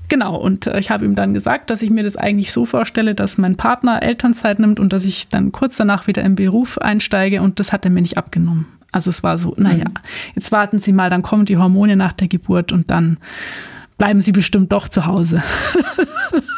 Genau, 0.08 0.36
und 0.36 0.68
äh, 0.68 0.78
ich 0.78 0.92
habe 0.92 1.06
ihm 1.06 1.16
dann 1.16 1.34
gesagt, 1.34 1.72
dass 1.72 1.82
ich 1.82 1.90
mir 1.90 2.04
das 2.04 2.16
eigentlich 2.16 2.52
so 2.52 2.66
vorstelle, 2.66 3.16
dass 3.16 3.40
mein 3.40 3.56
Partner 3.56 4.04
Elternzeit 4.04 4.60
nimmt 4.60 4.80
und 4.80 4.94
dass 4.94 5.04
ich 5.04 5.30
dann 5.30 5.52
kurz 5.52 5.78
danach 5.78 6.06
wieder 6.06 6.24
im 6.24 6.36
Beruf 6.36 6.78
einsteige 6.78 7.42
und 7.42 7.60
das 7.60 7.74
hat 7.74 7.86
er 7.86 7.92
mir 7.92 8.02
nicht 8.02 8.18
abgenommen. 8.18 8.68
Also 8.92 9.10
es 9.10 9.24
war 9.24 9.40
so, 9.40 9.56
naja, 9.58 9.86
mhm. 9.86 9.96
jetzt 10.36 10.52
warten 10.52 10.78
Sie 10.78 10.94
mal, 10.94 11.10
dann 11.10 11.24
kommen 11.24 11.46
die 11.46 11.58
Hormone 11.58 11.96
nach 11.96 12.14
der 12.14 12.28
Geburt 12.28 12.72
und 12.72 12.92
dann 12.92 13.18
bleiben 13.98 14.22
Sie 14.22 14.32
bestimmt 14.32 14.72
doch 14.72 14.90
zu 14.90 15.08
Hause. 15.08 15.42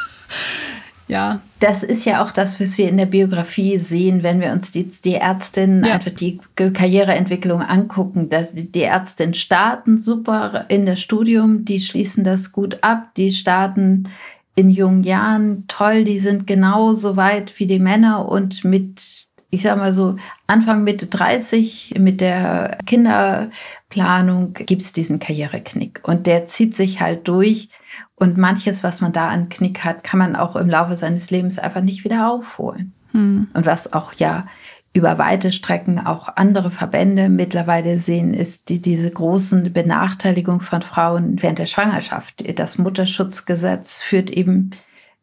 ja. 1.07 1.39
Das 1.59 1.83
ist 1.83 2.05
ja 2.05 2.23
auch 2.23 2.31
das, 2.31 2.59
was 2.59 2.77
wir 2.77 2.87
in 2.89 2.97
der 2.97 3.05
Biografie 3.05 3.77
sehen, 3.77 4.21
wenn 4.23 4.39
wir 4.41 4.51
uns 4.51 4.71
die, 4.71 4.83
die 4.83 5.15
Ärztin, 5.15 5.83
ja. 5.83 5.93
einfach 5.93 6.11
die 6.11 6.39
Karriereentwicklung 6.55 7.61
angucken. 7.61 8.29
Dass 8.29 8.51
die 8.53 8.83
Ärztin 8.83 9.33
starten 9.33 9.99
super 9.99 10.65
in 10.69 10.85
das 10.85 10.99
Studium, 10.99 11.65
die 11.65 11.79
schließen 11.79 12.23
das 12.23 12.51
gut 12.51 12.79
ab, 12.81 13.15
die 13.15 13.31
starten 13.31 14.09
in 14.55 14.69
jungen 14.69 15.03
Jahren 15.03 15.65
toll, 15.67 16.03
die 16.03 16.19
sind 16.19 16.47
genauso 16.47 17.15
weit 17.15 17.59
wie 17.59 17.67
die 17.67 17.79
Männer 17.79 18.27
und 18.27 18.65
mit 18.65 19.27
ich 19.49 19.61
sag 19.61 19.77
mal 19.77 19.93
so, 19.93 20.17
Anfang 20.45 20.83
Mitte 20.83 21.07
30 21.07 21.95
mit 21.99 22.19
der 22.19 22.77
Kinderplanung 22.85 24.53
gibt's 24.53 24.91
diesen 24.91 25.19
Karriereknick. 25.19 26.01
Und 26.03 26.27
der 26.27 26.47
zieht 26.47 26.75
sich 26.75 26.99
halt 26.99 27.27
durch. 27.27 27.69
Und 28.15 28.37
manches, 28.37 28.83
was 28.83 28.99
man 28.99 29.13
da 29.13 29.29
an 29.29 29.49
Knick 29.49 29.85
hat, 29.85 30.03
kann 30.03 30.19
man 30.19 30.35
auch 30.35 30.55
im 30.55 30.69
Laufe 30.69 30.95
seines 30.95 31.29
Lebens 31.31 31.59
einfach 31.59 31.81
nicht 31.81 32.03
wieder 32.03 32.29
aufholen. 32.29 32.93
Hm. 33.11 33.47
Und 33.53 33.65
was 33.65 33.93
auch 33.93 34.13
ja 34.13 34.47
über 34.93 35.17
weite 35.17 35.51
Strecken 35.51 35.99
auch 35.99 36.27
andere 36.35 36.71
Verbände 36.71 37.29
mittlerweile 37.29 37.99
sehen, 37.99 38.33
ist 38.33 38.67
die, 38.69 38.81
diese 38.81 39.11
großen 39.11 39.71
Benachteiligung 39.71 40.59
von 40.59 40.81
Frauen 40.81 41.41
während 41.41 41.59
der 41.59 41.67
Schwangerschaft. 41.67 42.43
Das 42.59 42.77
Mutterschutzgesetz 42.77 44.01
führt 44.01 44.29
eben 44.31 44.71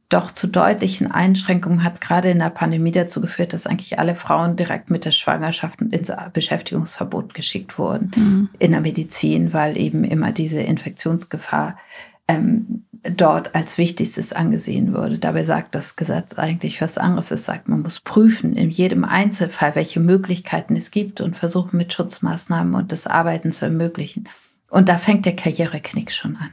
doch 0.08 0.30
zu 0.30 0.46
deutlichen 0.46 1.10
Einschränkungen 1.10 1.82
hat 1.82 2.00
gerade 2.00 2.30
in 2.30 2.38
der 2.38 2.50
Pandemie 2.50 2.92
dazu 2.92 3.20
geführt, 3.20 3.52
dass 3.52 3.66
eigentlich 3.66 3.98
alle 3.98 4.14
Frauen 4.14 4.56
direkt 4.56 4.90
mit 4.90 5.04
der 5.04 5.10
Schwangerschaft 5.10 5.80
ins 5.80 6.12
Beschäftigungsverbot 6.32 7.34
geschickt 7.34 7.78
wurden 7.78 8.12
mhm. 8.14 8.48
in 8.58 8.72
der 8.72 8.80
Medizin, 8.80 9.52
weil 9.52 9.76
eben 9.76 10.04
immer 10.04 10.32
diese 10.32 10.60
Infektionsgefahr 10.60 11.76
ähm, 12.28 12.84
dort 13.02 13.54
als 13.54 13.76
wichtigstes 13.76 14.32
angesehen 14.32 14.94
wurde. 14.94 15.18
Dabei 15.18 15.44
sagt 15.44 15.74
das 15.74 15.96
Gesetz 15.96 16.34
eigentlich 16.34 16.80
was 16.80 16.96
anderes. 16.96 17.30
Es 17.30 17.44
sagt, 17.44 17.68
man 17.68 17.82
muss 17.82 18.00
prüfen 18.00 18.56
in 18.56 18.70
jedem 18.70 19.04
Einzelfall, 19.04 19.74
welche 19.74 20.00
Möglichkeiten 20.00 20.76
es 20.76 20.90
gibt 20.90 21.20
und 21.20 21.36
versuchen 21.36 21.76
mit 21.76 21.92
Schutzmaßnahmen 21.92 22.74
und 22.74 22.92
das 22.92 23.06
Arbeiten 23.06 23.52
zu 23.52 23.66
ermöglichen. 23.66 24.28
Und 24.70 24.88
da 24.88 24.96
fängt 24.96 25.26
der 25.26 25.36
Karriereknick 25.36 26.12
schon 26.12 26.36
an. 26.36 26.50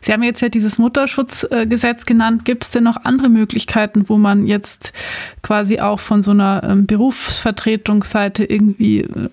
Sie 0.00 0.12
haben 0.12 0.22
jetzt 0.22 0.40
ja 0.40 0.48
dieses 0.48 0.78
Mutterschutzgesetz 0.78 2.06
genannt. 2.06 2.44
Gibt 2.44 2.64
es 2.64 2.70
denn 2.70 2.84
noch 2.84 3.04
andere 3.04 3.28
Möglichkeiten, 3.28 4.08
wo 4.08 4.18
man 4.18 4.46
jetzt 4.46 4.92
quasi 5.42 5.80
auch 5.80 6.00
von 6.00 6.22
so 6.22 6.32
einer 6.32 6.62
ähm, 6.64 6.86
Berufsvertretungsseite 6.86 8.44
irgendwie 8.44 9.00
äh, 9.00 9.28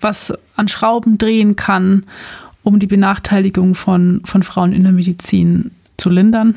was 0.00 0.32
an 0.56 0.68
Schrauben 0.68 1.18
drehen 1.18 1.56
kann, 1.56 2.04
um 2.62 2.78
die 2.78 2.86
Benachteiligung 2.86 3.74
von, 3.74 4.22
von 4.24 4.42
Frauen 4.42 4.72
in 4.72 4.84
der 4.84 4.92
Medizin 4.92 5.72
zu 5.96 6.08
lindern? 6.08 6.54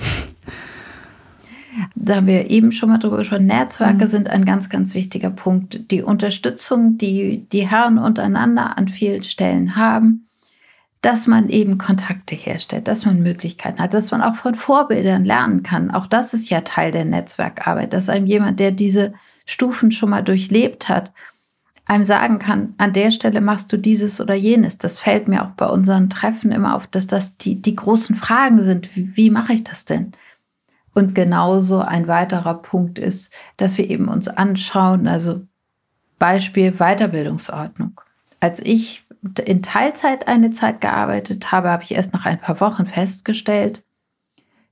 Da 1.96 2.18
haben 2.18 2.28
wir 2.28 2.50
eben 2.52 2.72
schon 2.72 2.90
mal 2.90 2.98
drüber 2.98 3.18
gesprochen. 3.18 3.48
Netzwerke 3.48 4.06
mhm. 4.06 4.10
sind 4.10 4.30
ein 4.30 4.46
ganz, 4.46 4.70
ganz 4.70 4.94
wichtiger 4.94 5.30
Punkt. 5.30 5.92
Die 5.92 6.02
Unterstützung, 6.02 6.98
die 6.98 7.46
die 7.52 7.68
Herren 7.68 7.98
untereinander 7.98 8.78
an 8.78 8.88
vielen 8.88 9.24
Stellen 9.24 9.76
haben, 9.76 10.25
dass 11.02 11.28
man 11.28 11.50
eben 11.50 11.78
Kontakte 11.78 12.36
herstellt, 12.36 12.88
dass 12.88 13.06
man 13.06 13.22
Möglichkeiten 13.22 13.80
hat, 13.80 13.94
dass 13.94 14.12
man 14.12 14.22
auch 14.22 14.36
von 14.36 14.56
Vorbildern 14.56 15.24
lernen 15.24 15.62
kann. 15.62 15.92
Auch 15.92 16.08
das 16.08 16.34
ist 16.34 16.50
ja 16.50 16.62
Teil 16.62 16.92
der 16.92 17.06
Netzwerkarbeit, 17.06 17.94
dass 17.94 18.10
einem 18.10 18.26
jemand, 18.26 18.60
der 18.60 18.72
diese 18.72 19.14
Stufen 19.46 19.92
schon 19.92 20.10
mal 20.10 20.24
durchlebt 20.24 20.90
hat, 20.90 21.12
einem 21.86 22.04
sagen 22.04 22.40
kann, 22.40 22.74
an 22.80 22.94
der 22.94 23.12
Stelle 23.12 23.42
machst 23.42 23.72
du 23.72 23.78
dieses 23.78 24.20
oder 24.20 24.34
jenes. 24.34 24.80
Das 24.80 24.98
fällt 24.98 25.28
mir 25.28 25.44
auch 25.44 25.52
bei 25.52 25.68
unseren 25.68 26.10
Treffen 26.10 26.52
immer 26.52 26.76
auf, 26.76 26.88
dass 26.88 27.06
das 27.06 27.38
die, 27.38 27.62
die 27.62 27.76
großen 27.76 28.16
Fragen 28.16 28.64
sind. 28.64 28.96
Wie, 28.96 29.16
wie 29.16 29.30
mache 29.30 29.54
ich 29.54 29.64
das 29.64 29.86
denn? 29.86 30.14
Und 30.96 31.14
genauso 31.14 31.82
ein 31.82 32.08
weiterer 32.08 32.56
Punkt 32.56 32.98
ist, 32.98 33.32
dass 33.58 33.78
wir 33.78 33.90
eben 33.90 34.08
uns 34.08 34.28
anschauen, 34.28 35.08
also 35.08 35.42
Beispiel 36.18 36.72
Weiterbildungsordnung. 36.72 38.00
Als 38.40 38.62
ich 38.64 39.05
in 39.46 39.64
Teilzeit 39.64 40.28
eine 40.28 40.52
Zeit 40.52 40.82
gearbeitet 40.82 41.52
habe, 41.52 41.70
habe 41.70 41.84
ich 41.84 41.94
erst 41.94 42.14
nach 42.14 42.26
ein 42.26 42.40
paar 42.40 42.60
Wochen 42.60 42.86
festgestellt, 42.86 43.84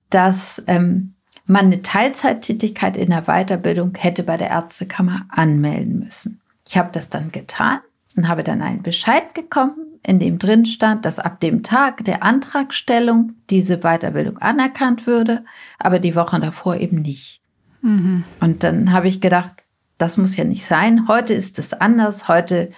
dass 0.10 0.64
ähm, 0.68 1.16
man 1.46 1.66
eine 1.66 1.82
Teilzeittätigkeit 1.82 2.98
in 2.98 3.10
der 3.10 3.24
Weiterbildung 3.24 3.96
hätte 3.96 4.24
bei 4.24 4.38
der 4.38 4.50
Ärztekammer 4.50 5.26
anmelden 5.30 6.00
müssen. 6.00 6.42
Ich 6.68 6.78
habe 6.78 6.90
das 6.92 7.10
dann 7.10 7.32
getan 7.32 7.80
und 8.16 8.28
habe 8.28 8.44
dann 8.44 8.62
einen 8.62 8.84
Bescheid 8.84 9.34
bekommen, 9.34 10.00
in 10.06 10.20
dem 10.20 10.38
drin 10.38 10.66
stand, 10.66 11.06
dass 11.06 11.20
ab 11.20 11.40
dem 11.40 11.64
Tag 11.64 12.04
der 12.06 12.24
Antragstellung 12.24 13.34
diese 13.50 13.80
Weiterbildung 13.80 14.38
anerkannt 14.38 15.08
würde, 15.08 15.46
aber 15.80 16.00
die 16.00 16.16
Wochen 16.16 16.42
davor 16.42 16.78
eben 16.78 17.02
nicht. 17.02 17.42
Mhm. 17.82 18.24
Und 18.40 18.64
dann 18.64 18.92
habe 18.92 19.08
ich 19.08 19.22
gedacht, 19.22 19.52
das 19.98 20.18
muss 20.18 20.36
ja 20.36 20.44
nicht 20.44 20.66
sein. 20.66 21.08
Heute 21.08 21.34
ist 21.34 21.60
es 21.60 21.74
anders. 21.74 22.28
Heute 22.28 22.72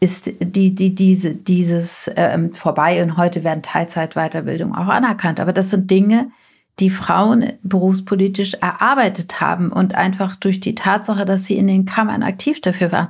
ist 0.00 0.32
die, 0.40 0.74
die, 0.74 0.94
diese, 0.94 1.34
dieses 1.34 2.10
ähm, 2.16 2.52
vorbei 2.52 3.02
und 3.02 3.18
heute 3.18 3.44
werden 3.44 3.62
Teilzeitweiterbildung 3.62 4.74
auch 4.74 4.88
anerkannt. 4.88 5.38
Aber 5.40 5.52
das 5.52 5.70
sind 5.70 5.90
Dinge, 5.90 6.30
die 6.78 6.90
Frauen 6.90 7.52
berufspolitisch 7.62 8.54
erarbeitet 8.54 9.40
haben 9.42 9.70
und 9.70 9.94
einfach 9.94 10.36
durch 10.36 10.60
die 10.60 10.74
Tatsache, 10.74 11.26
dass 11.26 11.44
sie 11.44 11.58
in 11.58 11.66
den 11.66 11.84
Kammern 11.84 12.22
aktiv 12.22 12.62
dafür 12.62 12.90
waren. 12.90 13.08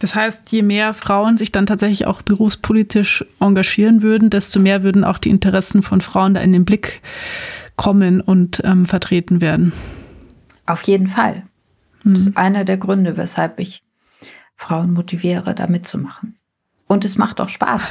Das 0.00 0.14
heißt, 0.14 0.50
je 0.50 0.62
mehr 0.62 0.94
Frauen 0.94 1.38
sich 1.38 1.52
dann 1.52 1.66
tatsächlich 1.66 2.06
auch 2.06 2.22
berufspolitisch 2.22 3.24
engagieren 3.38 4.02
würden, 4.02 4.30
desto 4.30 4.58
mehr 4.58 4.82
würden 4.82 5.04
auch 5.04 5.18
die 5.18 5.28
Interessen 5.28 5.82
von 5.82 6.00
Frauen 6.00 6.34
da 6.34 6.40
in 6.40 6.52
den 6.52 6.64
Blick 6.64 7.02
kommen 7.76 8.20
und 8.20 8.62
ähm, 8.64 8.86
vertreten 8.86 9.40
werden. 9.40 9.72
Auf 10.66 10.82
jeden 10.84 11.06
Fall. 11.06 11.44
Das 12.02 12.20
ist 12.20 12.26
hm. 12.28 12.36
einer 12.36 12.64
der 12.64 12.78
Gründe, 12.78 13.16
weshalb 13.16 13.60
ich 13.60 13.82
Frauen 14.60 14.92
motiviere, 14.92 15.54
da 15.54 15.66
mitzumachen. 15.66 16.36
Und 16.86 17.06
es 17.06 17.16
macht 17.16 17.40
auch 17.40 17.48
Spaß. 17.48 17.90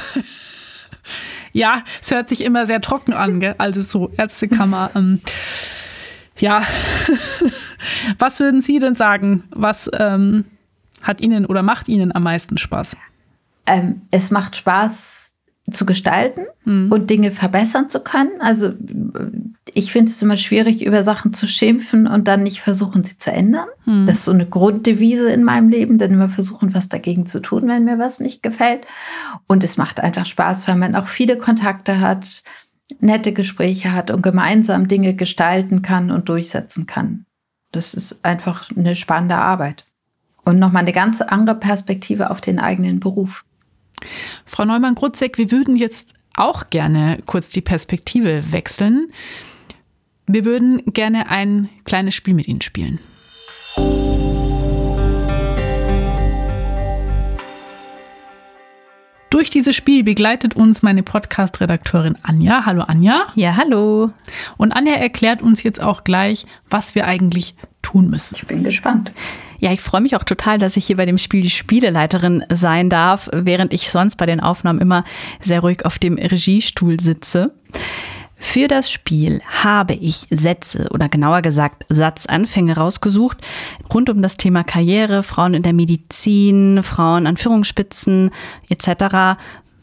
ja, 1.52 1.82
es 2.00 2.12
hört 2.12 2.28
sich 2.28 2.44
immer 2.44 2.64
sehr 2.66 2.80
trocken 2.80 3.12
an, 3.12 3.40
gell? 3.40 3.56
also 3.58 3.80
so 3.80 4.10
Ärztekammer. 4.16 4.92
Ähm, 4.94 5.20
ja, 6.38 6.62
was 8.18 8.38
würden 8.38 8.62
Sie 8.62 8.78
denn 8.78 8.94
sagen? 8.94 9.42
Was 9.50 9.90
ähm, 9.92 10.44
hat 11.02 11.20
Ihnen 11.20 11.44
oder 11.44 11.62
macht 11.62 11.88
Ihnen 11.88 12.14
am 12.14 12.22
meisten 12.22 12.56
Spaß? 12.56 12.96
Ähm, 13.66 14.02
es 14.12 14.30
macht 14.30 14.54
Spaß, 14.54 15.34
zu 15.70 15.86
gestalten 15.86 16.42
mhm. 16.64 16.90
und 16.90 17.10
Dinge 17.10 17.32
verbessern 17.32 17.88
zu 17.88 18.00
können. 18.00 18.40
Also 18.40 18.72
ich 19.74 19.92
finde 19.92 20.10
es 20.10 20.22
immer 20.22 20.36
schwierig, 20.36 20.84
über 20.84 21.02
Sachen 21.02 21.32
zu 21.32 21.46
schimpfen 21.46 22.06
und 22.06 22.28
dann 22.28 22.42
nicht 22.42 22.60
versuchen, 22.60 23.04
sie 23.04 23.18
zu 23.18 23.32
ändern. 23.32 23.68
Mhm. 23.86 24.06
Das 24.06 24.18
ist 24.18 24.24
so 24.24 24.32
eine 24.32 24.46
Grunddevise 24.46 25.30
in 25.30 25.44
meinem 25.44 25.68
Leben, 25.68 25.98
dann 25.98 26.12
immer 26.12 26.28
versuchen, 26.28 26.74
was 26.74 26.88
dagegen 26.88 27.26
zu 27.26 27.40
tun, 27.40 27.68
wenn 27.68 27.84
mir 27.84 27.98
was 27.98 28.20
nicht 28.20 28.42
gefällt. 28.42 28.86
Und 29.46 29.64
es 29.64 29.76
macht 29.76 30.00
einfach 30.00 30.26
Spaß, 30.26 30.66
weil 30.68 30.76
man 30.76 30.94
auch 30.94 31.06
viele 31.06 31.38
Kontakte 31.38 32.00
hat, 32.00 32.42
nette 32.98 33.32
Gespräche 33.32 33.92
hat 33.92 34.10
und 34.10 34.22
gemeinsam 34.22 34.88
Dinge 34.88 35.14
gestalten 35.14 35.82
kann 35.82 36.10
und 36.10 36.28
durchsetzen 36.28 36.86
kann. 36.86 37.26
Das 37.72 37.94
ist 37.94 38.24
einfach 38.24 38.68
eine 38.76 38.96
spannende 38.96 39.36
Arbeit. 39.36 39.84
Und 40.44 40.58
nochmal 40.58 40.82
eine 40.82 40.92
ganz 40.92 41.20
andere 41.20 41.56
Perspektive 41.56 42.30
auf 42.30 42.40
den 42.40 42.58
eigenen 42.58 42.98
Beruf. 42.98 43.44
Frau 44.46 44.64
Neumann-Grutzek, 44.64 45.38
wir 45.38 45.50
würden 45.50 45.76
jetzt 45.76 46.14
auch 46.34 46.70
gerne 46.70 47.18
kurz 47.26 47.50
die 47.50 47.60
Perspektive 47.60 48.52
wechseln. 48.52 49.12
Wir 50.26 50.44
würden 50.44 50.82
gerne 50.86 51.28
ein 51.28 51.68
kleines 51.84 52.14
Spiel 52.14 52.34
mit 52.34 52.48
Ihnen 52.48 52.60
spielen. 52.60 53.00
Durch 59.30 59.48
dieses 59.48 59.76
Spiel 59.76 60.02
begleitet 60.02 60.54
uns 60.54 60.82
meine 60.82 61.04
Podcast-Redakteurin 61.04 62.18
Anja. 62.22 62.66
Hallo 62.66 62.82
Anja. 62.82 63.28
Ja, 63.36 63.56
hallo. 63.56 64.10
Und 64.56 64.72
Anja 64.72 64.94
erklärt 64.94 65.40
uns 65.40 65.62
jetzt 65.62 65.80
auch 65.80 66.02
gleich, 66.02 66.46
was 66.68 66.96
wir 66.96 67.06
eigentlich 67.06 67.54
tun 67.80 68.10
müssen. 68.10 68.34
Ich 68.34 68.46
bin 68.46 68.64
gespannt. 68.64 69.12
Ja, 69.60 69.72
ich 69.72 69.82
freue 69.82 70.00
mich 70.00 70.16
auch 70.16 70.24
total, 70.24 70.58
dass 70.58 70.78
ich 70.78 70.86
hier 70.86 70.96
bei 70.96 71.04
dem 71.04 71.18
Spiel 71.18 71.42
die 71.42 71.50
Spieleleiterin 71.50 72.44
sein 72.50 72.88
darf, 72.88 73.28
während 73.32 73.74
ich 73.74 73.90
sonst 73.90 74.16
bei 74.16 74.24
den 74.24 74.40
Aufnahmen 74.40 74.80
immer 74.80 75.04
sehr 75.38 75.60
ruhig 75.60 75.84
auf 75.84 75.98
dem 75.98 76.16
Regiestuhl 76.16 76.98
sitze. 76.98 77.52
Für 78.42 78.68
das 78.68 78.90
Spiel 78.90 79.42
habe 79.62 79.92
ich 79.92 80.26
Sätze 80.30 80.88
oder 80.92 81.10
genauer 81.10 81.42
gesagt 81.42 81.84
Satzanfänge 81.90 82.74
rausgesucht 82.74 83.36
rund 83.92 84.08
um 84.08 84.22
das 84.22 84.38
Thema 84.38 84.64
Karriere, 84.64 85.22
Frauen 85.22 85.52
in 85.52 85.62
der 85.62 85.74
Medizin, 85.74 86.82
Frauen 86.82 87.26
an 87.26 87.36
Führungsspitzen 87.36 88.30
etc. 88.70 89.38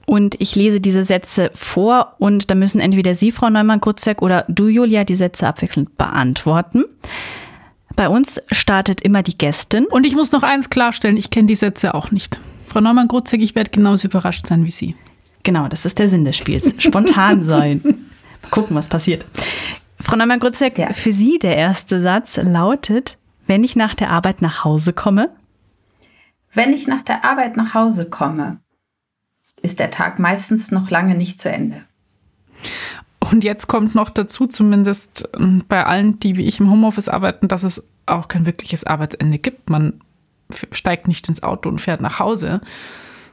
Und 0.07 0.41
ich 0.41 0.55
lese 0.55 0.81
diese 0.81 1.03
Sätze 1.03 1.51
vor 1.53 2.15
und 2.17 2.49
da 2.49 2.55
müssen 2.55 2.81
entweder 2.81 3.13
Sie, 3.13 3.31
Frau 3.31 3.51
Neumann-Grutzek, 3.51 4.23
oder 4.23 4.43
du, 4.47 4.69
Julia, 4.69 5.03
die 5.03 5.15
Sätze 5.15 5.47
abwechselnd 5.47 5.95
beantworten. 5.95 6.85
Bei 7.97 8.09
uns 8.09 8.39
startet 8.51 9.01
immer 9.01 9.23
die 9.23 9.37
Gästin. 9.37 9.87
Und 9.87 10.05
ich 10.05 10.15
muss 10.15 10.31
noch 10.31 10.43
eins 10.43 10.69
klarstellen, 10.69 11.17
ich 11.17 11.31
kenne 11.31 11.47
die 11.47 11.55
Sätze 11.55 11.95
auch 11.95 12.11
nicht. 12.11 12.39
Frau 12.67 12.79
Neumann-Grutzek, 12.79 13.41
ich 13.41 13.55
werde 13.55 13.71
genauso 13.71 14.07
überrascht 14.07 14.45
sein 14.45 14.63
wie 14.65 14.71
Sie. 14.71 14.95
Genau, 15.41 15.67
das 15.67 15.83
ist 15.83 15.97
der 15.97 16.07
Sinn 16.07 16.23
des 16.23 16.37
Spiels. 16.37 16.75
Spontan 16.77 17.41
sein. 17.43 17.81
Mal 17.83 18.51
gucken, 18.51 18.75
was 18.75 18.87
passiert. 18.87 19.25
Frau 19.99 20.15
Neumann-Grutzek, 20.15 20.77
ja. 20.77 20.93
für 20.93 21.11
Sie 21.11 21.39
der 21.39 21.57
erste 21.57 21.99
Satz 21.99 22.37
lautet, 22.37 23.17
wenn 23.47 23.63
ich 23.63 23.75
nach 23.75 23.95
der 23.95 24.11
Arbeit 24.11 24.43
nach 24.43 24.63
Hause 24.63 24.93
komme? 24.93 25.31
Wenn 26.53 26.73
ich 26.73 26.87
nach 26.87 27.01
der 27.01 27.25
Arbeit 27.25 27.57
nach 27.57 27.73
Hause 27.73 28.07
komme, 28.07 28.59
ist 29.63 29.79
der 29.79 29.89
Tag 29.89 30.19
meistens 30.19 30.69
noch 30.69 30.91
lange 30.91 31.15
nicht 31.15 31.41
zu 31.41 31.49
Ende. 31.49 31.83
Und 33.31 33.43
jetzt 33.43 33.67
kommt 33.67 33.95
noch 33.95 34.09
dazu, 34.09 34.47
zumindest 34.47 35.29
ähm, 35.37 35.63
bei 35.67 35.85
allen, 35.85 36.19
die 36.19 36.37
wie 36.37 36.45
ich 36.45 36.59
im 36.59 36.69
Homeoffice 36.69 37.09
arbeiten, 37.09 37.47
dass 37.47 37.63
es 37.63 37.83
auch 38.05 38.27
kein 38.27 38.45
wirkliches 38.45 38.83
Arbeitsende 38.85 39.37
gibt. 39.37 39.69
Man 39.69 40.01
steigt 40.71 41.07
nicht 41.07 41.27
ins 41.27 41.43
Auto 41.43 41.67
und 41.67 41.81
fährt 41.81 42.01
nach 42.01 42.19
Hause, 42.19 42.61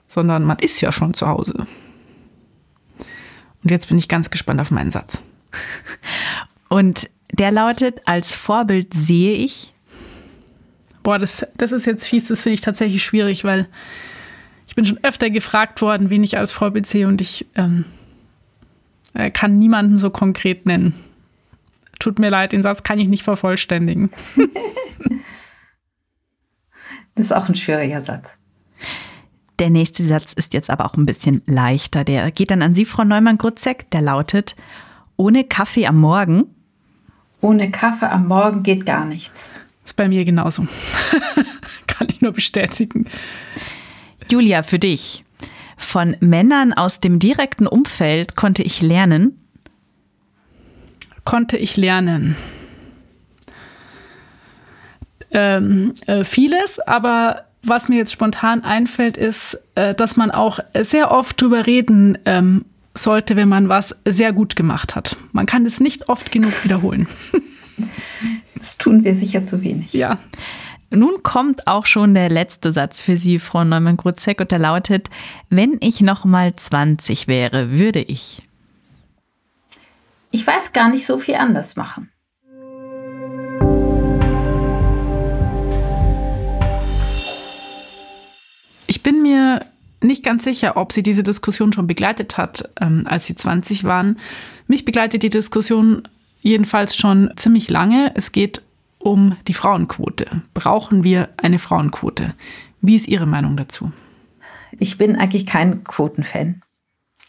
sondern 0.08 0.44
man 0.44 0.58
ist 0.58 0.80
ja 0.80 0.90
schon 0.90 1.14
zu 1.14 1.28
Hause. 1.28 1.66
Und 3.62 3.70
jetzt 3.70 3.88
bin 3.88 3.98
ich 3.98 4.08
ganz 4.08 4.30
gespannt 4.30 4.60
auf 4.60 4.70
meinen 4.70 4.90
Satz. 4.90 5.22
Und 6.68 7.08
der 7.32 7.52
lautet, 7.52 8.00
als 8.04 8.34
Vorbild 8.34 8.92
sehe 8.92 9.36
ich. 9.36 9.72
Boah, 11.02 11.18
das, 11.18 11.46
das 11.56 11.72
ist 11.72 11.86
jetzt 11.86 12.06
fies, 12.06 12.28
das 12.28 12.42
finde 12.42 12.54
ich 12.54 12.60
tatsächlich 12.60 13.02
schwierig, 13.02 13.44
weil 13.44 13.68
ich 14.66 14.74
bin 14.74 14.84
schon 14.84 15.02
öfter 15.02 15.30
gefragt 15.30 15.80
worden, 15.82 16.10
wen 16.10 16.24
ich 16.24 16.36
als 16.36 16.52
Vorbild 16.52 16.86
sehe 16.86 17.06
und 17.06 17.20
ich 17.20 17.46
ähm, 17.54 17.84
äh, 17.84 17.93
kann 19.30 19.58
niemanden 19.58 19.98
so 19.98 20.10
konkret 20.10 20.66
nennen. 20.66 20.94
Tut 21.98 22.18
mir 22.18 22.30
leid, 22.30 22.52
den 22.52 22.62
Satz 22.62 22.82
kann 22.82 22.98
ich 22.98 23.08
nicht 23.08 23.22
vervollständigen. 23.22 24.10
das 27.14 27.26
ist 27.26 27.32
auch 27.32 27.48
ein 27.48 27.54
schwieriger 27.54 28.00
Satz. 28.00 28.36
Der 29.60 29.70
nächste 29.70 30.06
Satz 30.06 30.32
ist 30.32 30.52
jetzt 30.52 30.68
aber 30.68 30.84
auch 30.84 30.96
ein 30.96 31.06
bisschen 31.06 31.42
leichter. 31.46 32.02
Der 32.02 32.30
geht 32.32 32.50
dann 32.50 32.62
an 32.62 32.74
Sie, 32.74 32.84
Frau 32.84 33.04
Neumann-Grutzek. 33.04 33.90
Der 33.92 34.02
lautet, 34.02 34.56
ohne 35.16 35.44
Kaffee 35.44 35.86
am 35.86 36.00
Morgen. 36.00 36.46
Ohne 37.40 37.70
Kaffee 37.70 38.06
am 38.06 38.26
Morgen 38.26 38.64
geht 38.64 38.84
gar 38.84 39.04
nichts. 39.04 39.60
Ist 39.84 39.96
bei 39.96 40.08
mir 40.08 40.24
genauso. 40.24 40.66
Kann 41.86 42.08
ich 42.08 42.20
nur 42.20 42.32
bestätigen. 42.32 43.06
Julia, 44.28 44.62
für 44.62 44.78
dich. 44.78 45.23
Von 45.76 46.16
Männern 46.20 46.72
aus 46.72 47.00
dem 47.00 47.18
direkten 47.18 47.66
Umfeld 47.66 48.36
konnte 48.36 48.62
ich 48.62 48.82
lernen. 48.82 49.40
Konnte 51.24 51.56
ich 51.56 51.76
lernen. 51.76 52.36
Ähm, 55.30 55.94
äh, 56.06 56.22
vieles, 56.22 56.78
aber 56.80 57.46
was 57.62 57.88
mir 57.88 57.96
jetzt 57.96 58.12
spontan 58.12 58.62
einfällt, 58.62 59.16
ist, 59.16 59.58
äh, 59.74 59.94
dass 59.94 60.16
man 60.16 60.30
auch 60.30 60.60
sehr 60.80 61.10
oft 61.10 61.40
drüber 61.40 61.66
reden 61.66 62.18
ähm, 62.24 62.64
sollte, 62.94 63.34
wenn 63.34 63.48
man 63.48 63.68
was 63.68 63.96
sehr 64.04 64.32
gut 64.32 64.54
gemacht 64.54 64.94
hat. 64.94 65.16
Man 65.32 65.46
kann 65.46 65.66
es 65.66 65.80
nicht 65.80 66.08
oft 66.08 66.30
genug 66.30 66.52
wiederholen. 66.64 67.08
Das 68.56 68.78
tun 68.78 69.04
wir 69.04 69.14
sicher 69.14 69.44
zu 69.44 69.62
wenig. 69.62 69.92
Ja. 69.92 70.18
Nun 70.94 71.22
kommt 71.22 71.66
auch 71.66 71.86
schon 71.86 72.14
der 72.14 72.28
letzte 72.28 72.70
Satz 72.70 73.00
für 73.00 73.16
Sie, 73.16 73.38
Frau 73.38 73.64
Neumann-Gruzek, 73.64 74.40
und 74.40 74.52
der 74.52 74.58
lautet, 74.58 75.10
wenn 75.50 75.78
ich 75.80 76.00
noch 76.00 76.24
mal 76.24 76.54
20 76.54 77.26
wäre, 77.26 77.70
würde 77.72 78.00
ich. 78.00 78.42
Ich 80.30 80.46
weiß 80.46 80.72
gar 80.72 80.88
nicht 80.88 81.06
so 81.06 81.18
viel 81.18 81.36
anders 81.36 81.76
machen. 81.76 82.10
Ich 88.86 89.02
bin 89.02 89.22
mir 89.22 89.66
nicht 90.00 90.22
ganz 90.22 90.44
sicher, 90.44 90.76
ob 90.76 90.92
sie 90.92 91.02
diese 91.02 91.22
Diskussion 91.22 91.72
schon 91.72 91.86
begleitet 91.86 92.36
hat, 92.36 92.68
ähm, 92.80 93.06
als 93.08 93.26
sie 93.26 93.34
20 93.34 93.84
waren. 93.84 94.18
Mich 94.66 94.84
begleitet 94.84 95.22
die 95.22 95.30
Diskussion 95.30 96.06
jedenfalls 96.40 96.94
schon 96.94 97.30
ziemlich 97.36 97.70
lange. 97.70 98.12
Es 98.14 98.32
geht 98.32 98.62
um 99.04 99.36
die 99.46 99.54
Frauenquote. 99.54 100.26
Brauchen 100.54 101.04
wir 101.04 101.28
eine 101.36 101.58
Frauenquote? 101.58 102.34
Wie 102.80 102.96
ist 102.96 103.06
Ihre 103.06 103.26
Meinung 103.26 103.56
dazu? 103.56 103.92
Ich 104.78 104.98
bin 104.98 105.16
eigentlich 105.16 105.46
kein 105.46 105.84
Quotenfan. 105.84 106.62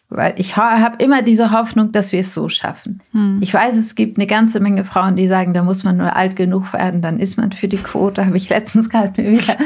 Weil 0.07 0.35
ich 0.37 0.55
habe 0.55 1.03
immer 1.03 1.23
diese 1.23 1.51
Hoffnung, 1.51 1.91
dass 1.91 2.11
wir 2.11 2.19
es 2.19 2.33
so 2.33 2.47
schaffen. 2.47 3.01
Hm. 3.11 3.39
Ich 3.41 3.53
weiß, 3.53 3.75
es 3.75 3.95
gibt 3.95 4.17
eine 4.17 4.27
ganze 4.27 4.59
Menge 4.59 4.85
Frauen, 4.85 5.15
die 5.15 5.27
sagen, 5.27 5.53
da 5.53 5.63
muss 5.63 5.83
man 5.83 5.97
nur 5.97 6.15
alt 6.15 6.35
genug 6.35 6.71
werden, 6.73 7.01
dann 7.01 7.19
ist 7.19 7.37
man 7.37 7.51
für 7.51 7.67
die 7.67 7.77
Quote. 7.77 8.25
Habe 8.25 8.37
ich 8.37 8.47
letztens 8.47 8.89
gerade 8.89 9.19
mir 9.21 9.31
wieder 9.31 9.57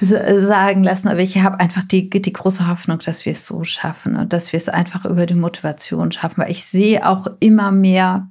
sagen 0.00 0.82
lassen. 0.82 1.08
Aber 1.08 1.20
ich 1.20 1.40
habe 1.40 1.60
einfach 1.60 1.84
die, 1.84 2.10
die 2.10 2.32
große 2.32 2.68
Hoffnung, 2.68 2.98
dass 2.98 3.24
wir 3.24 3.32
es 3.32 3.46
so 3.46 3.64
schaffen 3.64 4.16
und 4.16 4.32
dass 4.32 4.52
wir 4.52 4.58
es 4.58 4.68
einfach 4.68 5.04
über 5.04 5.26
die 5.26 5.34
Motivation 5.34 6.12
schaffen. 6.12 6.42
Weil 6.42 6.50
ich 6.50 6.64
sehe 6.64 7.08
auch 7.08 7.28
immer 7.40 7.70
mehr 7.70 8.28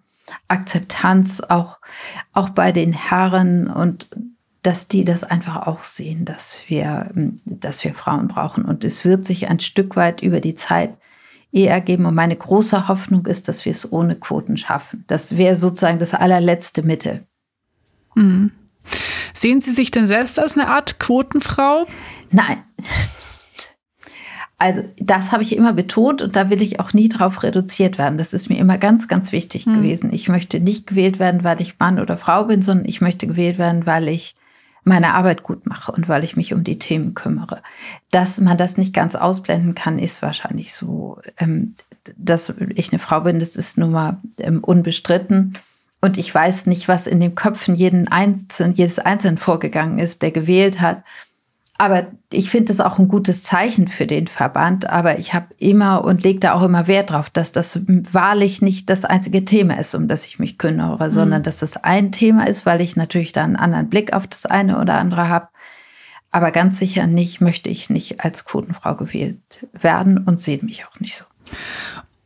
Akzeptanz 0.48 1.42
auch, 1.42 1.80
auch 2.34 2.50
bei 2.50 2.72
den 2.72 2.94
Herren 2.94 3.68
und 3.68 4.10
dass 4.62 4.88
die 4.88 5.06
das 5.06 5.24
einfach 5.24 5.68
auch 5.68 5.84
sehen, 5.84 6.26
dass 6.26 6.64
wir, 6.68 7.10
dass 7.46 7.84
wir 7.84 7.94
Frauen 7.94 8.28
brauchen. 8.28 8.66
Und 8.66 8.84
es 8.84 9.06
wird 9.06 9.26
sich 9.26 9.48
ein 9.48 9.62
Stück 9.62 9.96
weit 9.96 10.22
über 10.22 10.42
die 10.42 10.56
Zeit 10.56 10.98
eher 11.52 11.72
ergeben. 11.72 12.06
Und 12.06 12.16
meine 12.16 12.36
große 12.36 12.88
Hoffnung 12.88 13.26
ist, 13.28 13.48
dass 13.48 13.64
wir 13.64 13.72
es 13.72 13.90
ohne 13.92 14.16
Quoten 14.16 14.58
schaffen. 14.58 15.06
Das 15.08 15.38
wäre 15.38 15.56
sozusagen 15.56 16.00
das 16.00 16.14
allerletzte 16.14 16.84
Mittel. 16.84 17.26
Mhm. 18.16 18.52
Sehen 19.34 19.62
Sie 19.62 19.74
sich 19.74 19.92
denn 19.92 20.08
selbst 20.08 20.40
als 20.40 20.58
eine 20.58 20.68
Art 20.68 21.00
Quotenfrau? 21.00 21.86
Nein, 22.32 22.64
also 24.58 24.84
das 24.98 25.32
habe 25.32 25.44
ich 25.44 25.56
immer 25.56 25.74
betont 25.74 26.22
und 26.22 26.36
da 26.36 26.50
will 26.50 26.62
ich 26.62 26.80
auch 26.80 26.92
nie 26.94 27.10
drauf 27.10 27.44
reduziert 27.44 27.98
werden. 27.98 28.18
Das 28.18 28.34
ist 28.34 28.50
mir 28.50 28.58
immer 28.58 28.78
ganz, 28.78 29.08
ganz 29.08 29.32
wichtig 29.32 29.68
mhm. 29.68 29.76
gewesen. 29.76 30.12
Ich 30.12 30.30
möchte 30.30 30.60
nicht 30.60 30.88
gewählt 30.88 31.20
werden, 31.20 31.44
weil 31.44 31.62
ich 31.62 31.78
Mann 31.80 32.00
oder 32.00 32.18
Frau 32.18 32.46
bin, 32.46 32.64
sondern 32.64 32.88
ich 32.88 33.00
möchte 33.00 33.28
gewählt 33.28 33.60
werden, 33.60 33.86
weil 33.86 34.08
ich 34.08 34.36
meine 34.84 35.14
Arbeit 35.14 35.44
gut 35.44 35.68
mache 35.68 35.92
und 35.92 36.10
weil 36.10 36.24
ich 36.24 36.36
mich 36.36 36.54
um 36.54 36.64
die 36.64 36.80
Themen 36.80 37.14
kümmere. 37.14 37.62
Dass 38.10 38.40
man 38.40 38.58
das 38.58 38.78
nicht 38.78 38.94
ganz 38.94 39.16
ausblenden 39.16 39.76
kann, 39.76 40.00
ist 40.00 40.22
wahrscheinlich 40.22 40.74
so. 40.74 41.20
Ähm, 41.38 41.76
dass 42.16 42.54
ich 42.76 42.92
eine 42.92 43.00
Frau 43.00 43.22
bin, 43.22 43.40
das 43.40 43.58
ist 43.58 43.78
nun 43.78 43.92
mal 43.92 44.22
ähm, 44.40 44.64
unbestritten. 44.64 45.58
Und 46.00 46.18
ich 46.18 46.34
weiß 46.34 46.68
nicht, 46.68 46.88
was 46.88 47.06
in 47.06 47.20
den 47.20 47.36
Köpfen 47.36 47.76
jeden 47.76 48.08
Einzelnen, 48.08 48.74
jedes 48.74 48.98
Einzelnen 48.98 49.38
vorgegangen 49.38 50.00
ist, 50.00 50.22
der 50.22 50.32
gewählt 50.32 50.80
hat. 50.80 51.04
Aber 51.80 52.08
ich 52.32 52.50
finde 52.50 52.72
es 52.72 52.80
auch 52.80 52.98
ein 52.98 53.08
gutes 53.08 53.44
Zeichen 53.44 53.88
für 53.88 54.08
den 54.08 54.28
Verband. 54.28 54.90
Aber 54.90 55.20
ich 55.20 55.34
habe 55.34 55.48
immer 55.58 56.04
und 56.04 56.24
lege 56.24 56.40
da 56.40 56.54
auch 56.54 56.64
immer 56.64 56.88
Wert 56.88 57.12
drauf, 57.12 57.30
dass 57.30 57.52
das 57.52 57.82
wahrlich 57.86 58.62
nicht 58.62 58.90
das 58.90 59.06
einzige 59.06 59.46
Thema 59.46 59.80
ist, 59.80 59.94
um 59.94 60.08
das 60.08 60.26
ich 60.26 60.40
mich 60.40 60.58
kümmere, 60.58 61.08
mhm. 61.08 61.12
sondern 61.12 61.44
dass 61.44 61.58
das 61.58 61.78
ein 61.78 62.12
Thema 62.12 62.48
ist, 62.48 62.66
weil 62.66 62.82
ich 62.82 62.96
natürlich 62.96 63.32
da 63.32 63.44
einen 63.44 63.56
anderen 63.56 63.90
Blick 63.90 64.14
auf 64.14 64.26
das 64.26 64.46
eine 64.46 64.80
oder 64.80 64.96
andere 64.96 65.30
habe. 65.30 65.50
Aber 66.32 66.52
ganz 66.52 66.80
sicher 66.80 67.08
nicht 67.08 67.42
möchte 67.42 67.70
ich 67.70 67.90
nicht 67.90 68.24
als 68.24 68.44
Quotenfrau 68.44 68.96
gewählt 68.96 69.40
werden 69.72 70.18
und 70.18 70.42
sehe 70.42 70.60
mich 70.64 70.86
auch 70.86 71.00
nicht 71.00 71.16
so. 71.16 71.26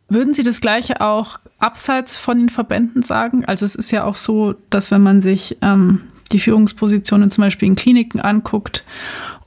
Würden 0.10 0.34
Sie 0.34 0.44
das 0.44 0.60
Gleiche 0.60 1.00
auch 1.02 1.40
abseits 1.60 2.18
von 2.18 2.38
den 2.38 2.50
Verbänden 2.50 3.02
sagen? 3.02 3.46
Also 3.46 3.66
es 3.66 3.76
ist 3.76 3.92
ja 3.92 4.04
auch 4.04 4.16
so, 4.16 4.56
dass 4.70 4.92
wenn 4.92 5.02
man 5.02 5.22
sich 5.22 5.58
ähm, 5.62 6.02
die 6.32 6.40
Führungspositionen 6.40 7.30
zum 7.30 7.44
Beispiel 7.44 7.68
in 7.68 7.76
Kliniken 7.76 8.20
anguckt 8.20 8.84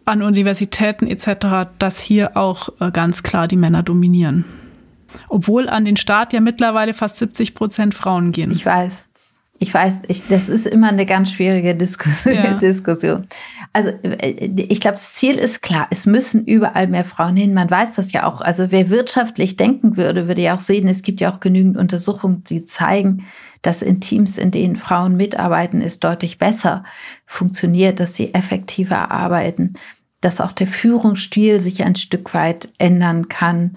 an 0.05 0.23
Universitäten 0.23 1.07
etc., 1.07 1.71
dass 1.79 2.01
hier 2.01 2.37
auch 2.37 2.69
äh, 2.81 2.91
ganz 2.91 3.23
klar 3.23 3.49
die 3.49 3.57
Männer 3.57 3.83
dominieren. 3.83 4.45
Obwohl 5.29 5.69
an 5.69 5.85
den 5.85 5.97
Staat 5.97 6.33
ja 6.33 6.41
mittlerweile 6.41 6.95
fast 6.95 7.19
70 7.19 7.55
Prozent 7.55 7.95
Frauen 7.95 8.33
gehen. 8.33 8.51
Ich 8.51 8.67
weiß. 8.67 9.09
Ich 9.61 9.73
weiß, 9.73 10.03
ich, 10.09 10.27
das 10.27 10.49
ist 10.49 10.67
immer 10.67 10.89
eine 10.89 11.07
ganz 11.07 11.31
schwierige 11.31 11.77
Diskussion. 11.77 12.35
Ja. 12.35 12.55
Diskussion. 12.59 13.29
Also 13.73 13.91
äh, 14.03 14.51
ich 14.57 14.81
glaube, 14.81 14.97
das 14.97 15.15
Ziel 15.15 15.37
ist 15.37 15.63
klar, 15.63 15.87
es 15.91 16.07
müssen 16.07 16.45
überall 16.45 16.89
mehr 16.89 17.05
Frauen 17.05 17.37
hin. 17.37 17.55
Man 17.55 17.71
weiß 17.71 17.95
das 17.95 18.13
ja 18.13 18.27
auch. 18.27 18.41
Also 18.41 18.71
wer 18.71 18.91
wirtschaftlich 18.91 19.57
denken 19.57 19.97
würde, 19.97 20.27
würde 20.27 20.43
ja 20.43 20.57
auch 20.57 20.61
sehen, 20.61 20.89
es 20.89 21.03
gibt 21.03 21.21
ja 21.21 21.33
auch 21.33 21.41
genügend 21.41 21.77
Untersuchungen, 21.77 22.43
die 22.45 22.65
zeigen, 22.65 23.27
dass 23.65 23.81
in 23.83 24.01
Teams, 24.01 24.37
in 24.37 24.51
denen 24.51 24.77
Frauen 24.77 25.17
mitarbeiten, 25.17 25.81
es 25.81 25.99
deutlich 25.99 26.39
besser 26.39 26.85
funktioniert, 27.25 27.99
dass 27.99 28.15
sie 28.15 28.35
effektiver 28.35 29.11
arbeiten, 29.11 29.75
dass 30.21 30.41
auch 30.41 30.53
der 30.53 30.67
Führungsstil 30.67 31.61
sich 31.61 31.83
ein 31.83 31.97
Stück 31.97 32.35
weit 32.35 32.69
ändern 32.79 33.29
kann, 33.29 33.77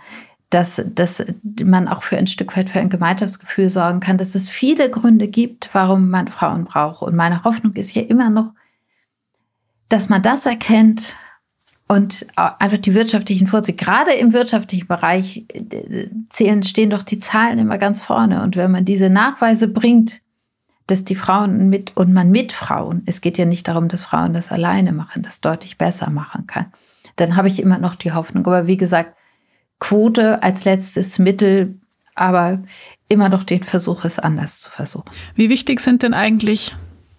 dass, 0.49 0.81
dass 0.93 1.25
man 1.63 1.87
auch 1.87 2.03
für 2.03 2.17
ein 2.17 2.27
Stück 2.27 2.55
weit 2.57 2.69
für 2.69 2.79
ein 2.79 2.89
Gemeinschaftsgefühl 2.89 3.69
sorgen 3.69 4.01
kann, 4.01 4.17
dass 4.17 4.35
es 4.35 4.49
viele 4.49 4.89
Gründe 4.89 5.27
gibt, 5.27 5.69
warum 5.73 6.09
man 6.09 6.27
Frauen 6.27 6.65
braucht. 6.65 7.01
Und 7.01 7.15
meine 7.15 7.43
Hoffnung 7.43 7.73
ist 7.73 7.89
hier 7.89 8.09
immer 8.09 8.29
noch, 8.29 8.53
dass 9.89 10.09
man 10.09 10.21
das 10.21 10.45
erkennt 10.45 11.15
und 11.87 12.27
einfach 12.35 12.77
die 12.77 12.93
wirtschaftlichen 12.93 13.47
Vorzüge. 13.47 13.77
Gerade 13.77 14.11
im 14.11 14.33
wirtschaftlichen 14.33 14.87
Bereich 14.87 15.45
äh, 15.53 16.09
zählen, 16.29 16.63
stehen 16.63 16.89
doch 16.89 17.03
die 17.03 17.19
Zahlen 17.19 17.59
immer 17.59 17.77
ganz 17.77 18.01
vorne. 18.01 18.43
Und 18.43 18.57
wenn 18.57 18.71
man 18.71 18.83
diese 18.83 19.09
Nachweise 19.09 19.67
bringt, 19.69 20.21
dass 20.87 21.05
die 21.05 21.15
Frauen 21.15 21.69
mit 21.69 21.95
und 21.95 22.13
man 22.13 22.29
mit 22.29 22.53
Frauen, 22.53 23.03
es 23.05 23.21
geht 23.21 23.37
ja 23.37 23.45
nicht 23.45 23.67
darum, 23.67 23.87
dass 23.87 24.03
Frauen 24.03 24.33
das 24.33 24.51
alleine 24.51 24.91
machen, 24.91 25.21
das 25.21 25.41
deutlich 25.41 25.77
besser 25.77 26.09
machen 26.09 26.47
kann, 26.47 26.67
dann 27.15 27.35
habe 27.35 27.47
ich 27.47 27.61
immer 27.61 27.77
noch 27.77 27.95
die 27.95 28.11
Hoffnung. 28.11 28.45
Aber 28.45 28.67
wie 28.67 28.77
gesagt, 28.77 29.15
Quote 29.79 30.41
als 30.43 30.65
letztes 30.65 31.19
Mittel, 31.19 31.79
aber 32.15 32.63
immer 33.09 33.29
noch 33.29 33.43
den 33.43 33.63
Versuch, 33.63 34.05
es 34.05 34.19
anders 34.19 34.59
zu 34.61 34.71
versuchen. 34.71 35.09
Wie 35.35 35.49
wichtig 35.49 35.79
sind 35.81 36.03
denn 36.03 36.13
eigentlich 36.13 36.75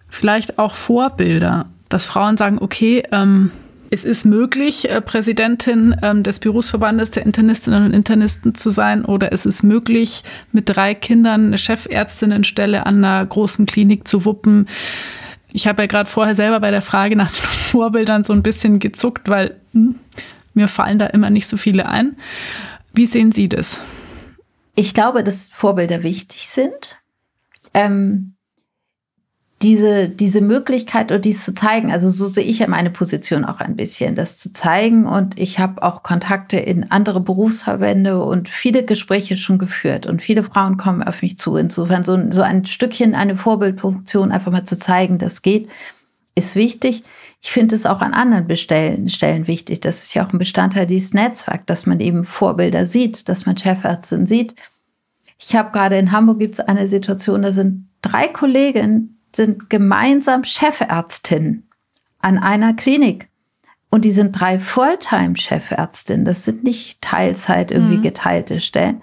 vielleicht 0.09 0.59
auch 0.59 0.75
Vorbilder, 0.75 1.67
dass 1.87 2.05
Frauen 2.05 2.37
sagen, 2.37 2.59
okay, 2.59 3.03
ähm, 3.11 3.51
es 3.91 4.05
ist 4.05 4.25
möglich, 4.25 4.89
äh, 4.89 5.01
Präsidentin 5.01 5.95
ähm, 6.01 6.23
des 6.23 6.39
Berufsverbandes 6.39 7.11
der 7.11 7.25
Internistinnen 7.25 7.85
und 7.85 7.93
Internisten 7.93 8.55
zu 8.55 8.69
sein 8.69 9.05
oder 9.05 9.33
es 9.33 9.45
ist 9.45 9.63
möglich, 9.63 10.23
mit 10.51 10.69
drei 10.69 10.93
Kindern 10.93 11.47
eine 11.47 11.57
Chefärztinnenstelle 11.57 12.85
an 12.85 13.03
einer 13.03 13.25
großen 13.25 13.65
Klinik 13.65 14.07
zu 14.07 14.25
wuppen. 14.25 14.67
Ich 15.51 15.67
habe 15.67 15.83
ja 15.83 15.87
gerade 15.87 16.09
vorher 16.09 16.35
selber 16.35 16.59
bei 16.59 16.71
der 16.71 16.81
Frage 16.81 17.15
nach 17.15 17.31
den 17.31 17.41
Vorbildern 17.71 18.23
so 18.23 18.33
ein 18.33 18.43
bisschen 18.43 18.79
gezuckt, 18.79 19.27
weil 19.29 19.59
hm, 19.73 19.95
mir 20.53 20.67
fallen 20.67 20.99
da 20.99 21.07
immer 21.07 21.29
nicht 21.29 21.47
so 21.47 21.57
viele 21.57 21.87
ein. 21.87 22.17
Wie 22.93 23.05
sehen 23.05 23.31
Sie 23.31 23.49
das? 23.49 23.81
Ich 24.75 24.93
glaube, 24.93 25.23
dass 25.23 25.49
Vorbilder 25.49 26.03
wichtig 26.03 26.47
sind. 26.47 26.97
Ähm, 27.73 28.35
diese, 29.61 30.07
diese 30.07 30.39
Möglichkeit 30.39 31.11
und 31.11 31.25
dies 31.25 31.43
zu 31.43 31.53
zeigen, 31.53 31.91
also 31.91 32.09
so 32.09 32.27
sehe 32.27 32.45
ich 32.45 32.59
ja 32.59 32.67
meine 32.67 32.91
Position 32.91 33.43
auch 33.43 33.59
ein 33.59 33.75
bisschen, 33.75 34.15
das 34.15 34.37
zu 34.37 34.53
zeigen. 34.53 35.05
Und 35.05 35.37
ich 35.37 35.59
habe 35.59 35.83
auch 35.83 36.01
Kontakte 36.01 36.57
in 36.57 36.91
andere 36.91 37.19
Berufsverbände 37.19 38.23
und 38.23 38.47
viele 38.47 38.85
Gespräche 38.85 39.35
schon 39.35 39.57
geführt. 39.57 40.05
Und 40.05 40.21
viele 40.21 40.43
Frauen 40.43 40.77
kommen 40.77 41.03
auf 41.03 41.21
mich 41.21 41.37
zu. 41.37 41.57
Insofern 41.57 42.05
so, 42.05 42.31
so 42.31 42.41
ein 42.41 42.65
Stückchen 42.65 43.15
eine 43.15 43.35
Vorbildfunktion 43.35 44.31
einfach 44.31 44.51
mal 44.51 44.63
zu 44.63 44.79
zeigen, 44.79 45.17
das 45.17 45.41
geht, 45.41 45.67
ist 46.35 46.55
wichtig. 46.55 47.03
Ich 47.41 47.51
finde 47.51 47.75
es 47.75 47.85
auch 47.85 48.01
an 48.01 48.13
anderen 48.13 48.55
Stellen, 48.55 49.09
Stellen 49.09 49.47
wichtig. 49.47 49.81
Das 49.81 50.03
ist 50.03 50.13
ja 50.13 50.25
auch 50.25 50.31
ein 50.31 50.39
Bestandteil 50.39 50.87
dieses 50.87 51.13
Netzwerks, 51.13 51.65
dass 51.65 51.85
man 51.85 51.99
eben 51.99 52.23
Vorbilder 52.23 52.85
sieht, 52.85 53.27
dass 53.27 53.45
man 53.45 53.57
Chefärztin 53.57 54.25
sieht. 54.25 54.55
Ich 55.37 55.55
habe 55.55 55.71
gerade 55.71 55.97
in 55.97 56.13
Hamburg 56.13 56.39
gibt 56.39 56.55
es 56.55 56.59
eine 56.61 56.87
Situation, 56.87 57.41
da 57.41 57.51
sind 57.51 57.89
drei 58.01 58.27
Kolleginnen, 58.27 59.18
sind 59.35 59.69
gemeinsam 59.69 60.43
Chefärztin 60.43 61.63
an 62.19 62.37
einer 62.37 62.73
Klinik. 62.73 63.29
Und 63.91 64.05
die 64.05 64.11
sind 64.11 64.39
drei 64.39 64.59
Fulltime-Chefärztinnen. 64.59 66.25
Das 66.25 66.45
sind 66.45 66.63
nicht 66.63 67.01
Teilzeit 67.01 67.71
irgendwie 67.71 67.97
mhm. 67.97 68.03
geteilte 68.03 68.61
Stellen. 68.61 69.01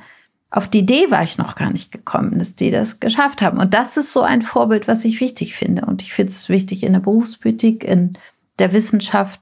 Auf 0.50 0.68
die 0.68 0.80
Idee 0.80 1.10
war 1.10 1.24
ich 1.24 1.38
noch 1.38 1.56
gar 1.56 1.72
nicht 1.72 1.90
gekommen, 1.90 2.38
dass 2.38 2.54
die 2.54 2.70
das 2.70 3.00
geschafft 3.00 3.42
haben. 3.42 3.58
Und 3.58 3.74
das 3.74 3.96
ist 3.96 4.12
so 4.12 4.22
ein 4.22 4.42
Vorbild, 4.42 4.86
was 4.86 5.04
ich 5.04 5.20
wichtig 5.20 5.56
finde. 5.56 5.84
Und 5.86 6.02
ich 6.02 6.12
finde 6.12 6.30
es 6.30 6.48
wichtig 6.48 6.84
in 6.84 6.92
der 6.92 7.00
Berufspolitik, 7.00 7.82
in 7.82 8.16
der 8.60 8.72
Wissenschaft, 8.72 9.40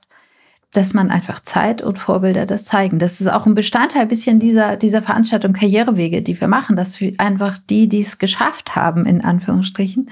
dass 0.72 0.92
man 0.92 1.10
einfach 1.10 1.40
Zeit 1.40 1.82
und 1.82 1.98
Vorbilder 1.98 2.46
das 2.46 2.64
zeigen. 2.64 2.98
Das 2.98 3.20
ist 3.20 3.28
auch 3.28 3.46
ein 3.46 3.54
Bestandteil 3.54 4.06
bisschen 4.06 4.40
dieser, 4.40 4.76
dieser 4.76 5.02
Veranstaltung 5.02 5.52
Karrierewege, 5.52 6.22
die 6.22 6.40
wir 6.40 6.48
machen, 6.48 6.74
dass 6.74 7.00
wir 7.00 7.14
einfach 7.18 7.58
die, 7.58 7.88
die 7.88 8.00
es 8.00 8.18
geschafft 8.18 8.74
haben, 8.74 9.06
in 9.06 9.22
Anführungsstrichen, 9.22 10.10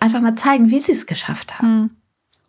einfach 0.00 0.20
mal 0.20 0.34
zeigen, 0.34 0.70
wie 0.70 0.78
sie 0.78 0.92
es 0.92 1.06
geschafft 1.06 1.58
haben. 1.58 1.80
Mhm. 1.80 1.90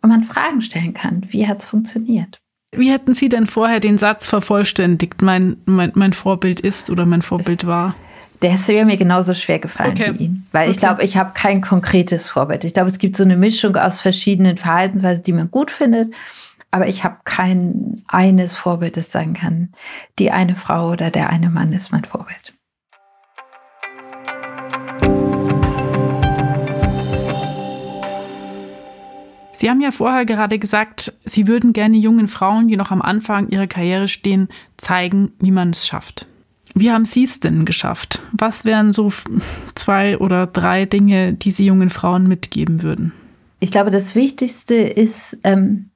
Und 0.02 0.10
man 0.10 0.24
Fragen 0.24 0.60
stellen 0.60 0.92
kann, 0.92 1.22
wie 1.28 1.48
hat 1.48 1.60
es 1.60 1.66
funktioniert. 1.66 2.38
Wie 2.76 2.90
hätten 2.90 3.14
Sie 3.14 3.28
denn 3.28 3.46
vorher 3.46 3.80
den 3.80 3.98
Satz 3.98 4.26
vervollständigt, 4.26 5.22
mein, 5.22 5.56
mein, 5.64 5.92
mein 5.94 6.12
Vorbild 6.12 6.60
ist 6.60 6.90
oder 6.90 7.06
mein 7.06 7.22
Vorbild 7.22 7.66
war? 7.66 7.94
Der 8.42 8.54
ist 8.54 8.68
mir 8.68 8.96
genauso 8.96 9.34
schwer 9.34 9.58
gefallen 9.58 9.92
okay. 9.92 10.12
wie 10.18 10.24
Ihnen. 10.24 10.46
Weil 10.52 10.64
okay. 10.64 10.72
ich 10.72 10.78
glaube, 10.78 11.04
ich 11.04 11.16
habe 11.16 11.32
kein 11.34 11.60
konkretes 11.60 12.28
Vorbild. 12.28 12.64
Ich 12.64 12.74
glaube, 12.74 12.90
es 12.90 12.98
gibt 12.98 13.16
so 13.16 13.24
eine 13.24 13.36
Mischung 13.36 13.76
aus 13.76 14.00
verschiedenen 14.00 14.58
Verhaltensweisen, 14.58 15.22
die 15.22 15.32
man 15.32 15.50
gut 15.50 15.70
findet. 15.70 16.14
Aber 16.70 16.88
ich 16.88 17.04
habe 17.04 17.18
kein 17.24 18.02
eines 18.08 18.54
Vorbild, 18.54 18.96
das 18.96 19.12
sagen 19.12 19.34
kann, 19.34 19.70
die 20.18 20.32
eine 20.32 20.56
Frau 20.56 20.90
oder 20.90 21.10
der 21.10 21.30
eine 21.30 21.48
Mann 21.48 21.72
ist 21.72 21.92
mein 21.92 22.04
Vorbild. 22.04 22.53
Sie 29.64 29.70
haben 29.70 29.80
ja 29.80 29.92
vorher 29.92 30.26
gerade 30.26 30.58
gesagt, 30.58 31.14
Sie 31.24 31.46
würden 31.46 31.72
gerne 31.72 31.96
jungen 31.96 32.28
Frauen, 32.28 32.68
die 32.68 32.76
noch 32.76 32.90
am 32.90 33.00
Anfang 33.00 33.48
ihrer 33.48 33.66
Karriere 33.66 34.08
stehen, 34.08 34.48
zeigen, 34.76 35.32
wie 35.38 35.52
man 35.52 35.70
es 35.70 35.86
schafft. 35.86 36.26
Wie 36.74 36.90
haben 36.90 37.06
Sie 37.06 37.24
es 37.24 37.40
denn 37.40 37.64
geschafft? 37.64 38.20
Was 38.32 38.66
wären 38.66 38.92
so 38.92 39.10
zwei 39.74 40.18
oder 40.18 40.46
drei 40.46 40.84
Dinge, 40.84 41.32
die 41.32 41.50
Sie 41.50 41.64
jungen 41.64 41.88
Frauen 41.88 42.28
mitgeben 42.28 42.82
würden? 42.82 43.14
Ich 43.58 43.70
glaube, 43.70 43.88
das 43.88 44.14
Wichtigste 44.14 44.74
ist, 44.74 45.38
ähm, 45.44 45.88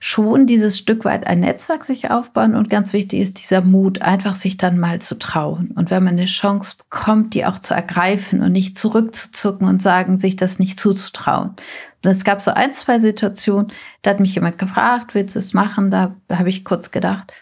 schon 0.00 0.46
dieses 0.46 0.78
Stück 0.78 1.04
weit 1.04 1.26
ein 1.26 1.40
Netzwerk 1.40 1.84
sich 1.84 2.10
aufbauen 2.10 2.54
und 2.54 2.70
ganz 2.70 2.92
wichtig 2.92 3.20
ist 3.20 3.40
dieser 3.40 3.60
Mut, 3.60 4.02
einfach 4.02 4.36
sich 4.36 4.56
dann 4.56 4.78
mal 4.78 5.00
zu 5.00 5.18
trauen. 5.18 5.72
Und 5.74 5.90
wenn 5.90 6.04
man 6.04 6.14
eine 6.14 6.26
Chance 6.26 6.76
bekommt, 6.78 7.34
die 7.34 7.46
auch 7.46 7.58
zu 7.58 7.74
ergreifen 7.74 8.42
und 8.42 8.52
nicht 8.52 8.78
zurückzuzucken 8.78 9.66
und 9.66 9.82
sagen, 9.82 10.18
sich 10.18 10.36
das 10.36 10.58
nicht 10.58 10.78
zuzutrauen. 10.78 11.54
Es 12.02 12.24
gab 12.24 12.40
so 12.40 12.52
ein, 12.52 12.72
zwei 12.72 13.00
Situationen, 13.00 13.72
da 14.02 14.10
hat 14.10 14.20
mich 14.20 14.34
jemand 14.34 14.58
gefragt, 14.58 15.14
willst 15.14 15.34
du 15.34 15.40
es 15.40 15.54
machen? 15.54 15.90
Da 15.90 16.14
habe 16.30 16.48
ich 16.48 16.64
kurz 16.64 16.90
gedacht, 16.90 17.32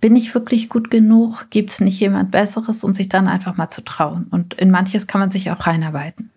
bin 0.00 0.16
ich 0.16 0.34
wirklich 0.34 0.68
gut 0.68 0.90
genug? 0.90 1.46
Gibt 1.50 1.70
es 1.70 1.80
nicht 1.80 2.00
jemand 2.00 2.30
Besseres? 2.30 2.84
Und 2.84 2.96
sich 2.96 3.08
dann 3.08 3.28
einfach 3.28 3.56
mal 3.56 3.70
zu 3.70 3.82
trauen. 3.82 4.26
Und 4.30 4.54
in 4.54 4.70
manches 4.70 5.06
kann 5.06 5.20
man 5.20 5.30
sich 5.30 5.50
auch 5.50 5.66
reinarbeiten. 5.66 6.30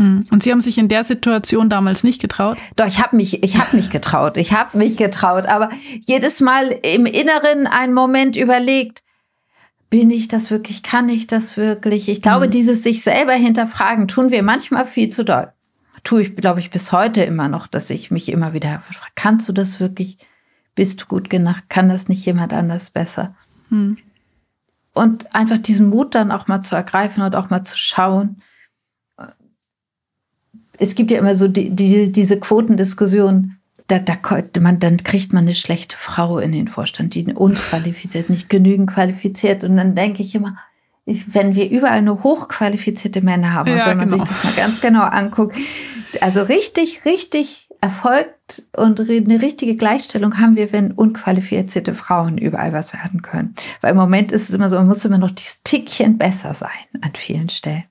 Hm. 0.00 0.26
Und 0.30 0.42
Sie 0.42 0.50
haben 0.50 0.62
sich 0.62 0.78
in 0.78 0.88
der 0.88 1.04
Situation 1.04 1.68
damals 1.68 2.04
nicht 2.04 2.22
getraut? 2.22 2.56
Doch, 2.76 2.86
ich 2.86 3.02
habe 3.02 3.14
mich, 3.16 3.42
ich 3.44 3.58
habe 3.58 3.76
mich 3.76 3.90
getraut. 3.90 4.38
Ich 4.38 4.54
habe 4.54 4.78
mich 4.78 4.96
getraut. 4.96 5.44
Aber 5.44 5.68
jedes 6.00 6.40
Mal 6.40 6.70
im 6.82 7.04
Inneren 7.04 7.66
einen 7.66 7.92
Moment 7.92 8.34
überlegt, 8.34 9.02
bin 9.90 10.10
ich 10.10 10.28
das 10.28 10.50
wirklich? 10.50 10.82
Kann 10.82 11.10
ich 11.10 11.26
das 11.26 11.58
wirklich? 11.58 12.08
Ich 12.08 12.22
glaube, 12.22 12.46
mhm. 12.46 12.50
dieses 12.50 12.82
sich 12.82 13.02
selber 13.02 13.34
hinterfragen 13.34 14.08
tun 14.08 14.30
wir 14.30 14.42
manchmal 14.42 14.86
viel 14.86 15.10
zu 15.10 15.22
doll. 15.22 15.52
Tue 16.02 16.22
ich, 16.22 16.34
glaube 16.34 16.60
ich, 16.60 16.70
bis 16.70 16.92
heute 16.92 17.22
immer 17.22 17.48
noch, 17.48 17.66
dass 17.66 17.90
ich 17.90 18.10
mich 18.10 18.30
immer 18.30 18.54
wieder 18.54 18.82
frage, 18.90 19.12
kannst 19.16 19.50
du 19.50 19.52
das 19.52 19.80
wirklich? 19.80 20.16
Bist 20.74 21.02
du 21.02 21.06
gut 21.06 21.28
genug? 21.28 21.56
Kann 21.68 21.90
das 21.90 22.08
nicht 22.08 22.24
jemand 22.24 22.54
anders 22.54 22.88
besser? 22.88 23.34
Mhm. 23.68 23.98
Und 24.94 25.34
einfach 25.34 25.58
diesen 25.58 25.88
Mut 25.88 26.14
dann 26.14 26.32
auch 26.32 26.48
mal 26.48 26.62
zu 26.62 26.74
ergreifen 26.74 27.22
und 27.22 27.36
auch 27.36 27.50
mal 27.50 27.64
zu 27.64 27.76
schauen, 27.76 28.40
es 30.80 30.94
gibt 30.94 31.10
ja 31.10 31.18
immer 31.18 31.34
so 31.34 31.46
die, 31.46 31.70
die, 31.70 32.10
diese 32.10 32.40
Quotendiskussion, 32.40 33.56
da, 33.86 33.98
da, 33.98 34.16
man, 34.60 34.80
dann 34.80 35.04
kriegt 35.04 35.32
man 35.32 35.44
eine 35.44 35.54
schlechte 35.54 35.96
Frau 35.96 36.38
in 36.38 36.52
den 36.52 36.68
Vorstand, 36.68 37.14
die 37.14 37.26
unqualifiziert, 37.26 38.30
nicht 38.30 38.48
genügend 38.48 38.90
qualifiziert. 38.90 39.62
Und 39.62 39.76
dann 39.76 39.94
denke 39.94 40.22
ich 40.22 40.34
immer, 40.34 40.56
wenn 41.04 41.54
wir 41.54 41.70
überall 41.70 42.02
nur 42.02 42.22
hochqualifizierte 42.22 43.20
Männer 43.20 43.52
haben, 43.52 43.70
ja, 43.70 43.84
und 43.84 43.90
wenn 43.90 43.98
man 43.98 44.08
genau. 44.08 44.24
sich 44.24 44.28
das 44.28 44.44
mal 44.44 44.54
ganz 44.54 44.80
genau 44.80 45.02
anguckt, 45.02 45.56
also 46.20 46.42
richtig, 46.42 47.04
richtig 47.04 47.68
erfolgt 47.82 48.66
und 48.76 49.00
eine 49.00 49.42
richtige 49.42 49.76
Gleichstellung 49.76 50.38
haben 50.38 50.56
wir, 50.56 50.72
wenn 50.72 50.92
unqualifizierte 50.92 51.94
Frauen 51.94 52.38
überall 52.38 52.72
was 52.72 52.94
werden 52.94 53.22
können. 53.22 53.54
Weil 53.80 53.90
im 53.90 53.96
Moment 53.96 54.32
ist 54.32 54.48
es 54.48 54.54
immer 54.54 54.70
so, 54.70 54.76
man 54.76 54.88
muss 54.88 55.04
immer 55.04 55.18
noch 55.18 55.30
dieses 55.30 55.62
Tickchen 55.62 56.16
besser 56.16 56.54
sein 56.54 56.70
an 57.02 57.12
vielen 57.16 57.48
Stellen. 57.48 57.84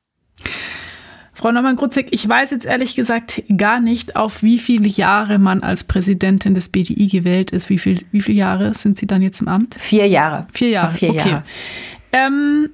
Frau 1.40 1.54
Neumann-Grutzig, 1.54 2.08
ich 2.12 2.28
weiß 2.28 2.52
jetzt 2.52 2.66
ehrlich 2.66 2.96
gesagt 2.96 3.44
gar 3.56 3.80
nicht, 3.80 4.18
auf 4.18 4.44
wie 4.44 4.60
viele 4.60 4.90
Jahre 4.90 5.40
man 5.40 5.64
als 5.64 5.86
Präsidentin 5.86 6.54
des 6.54 6.68
BDI 6.68 7.08
gewählt 7.08 7.52
ist. 7.52 7.70
Wie, 7.70 7.78
viel, 7.78 8.00
wie 8.12 8.20
viele 8.20 8.40
Jahre 8.40 8.74
sind 8.74 9.00
Sie 9.00 9.08
dann 9.08 9.22
jetzt 9.22 9.40
im 9.40 9.48
Amt? 9.48 9.76
Vier 9.76 10.06
Jahre. 10.06 10.48
Vier 10.52 10.68
Jahre. 10.68 10.94
Vier 10.94 11.12
okay. 11.12 11.30
Jahre. 11.30 11.44
Ähm, 12.12 12.72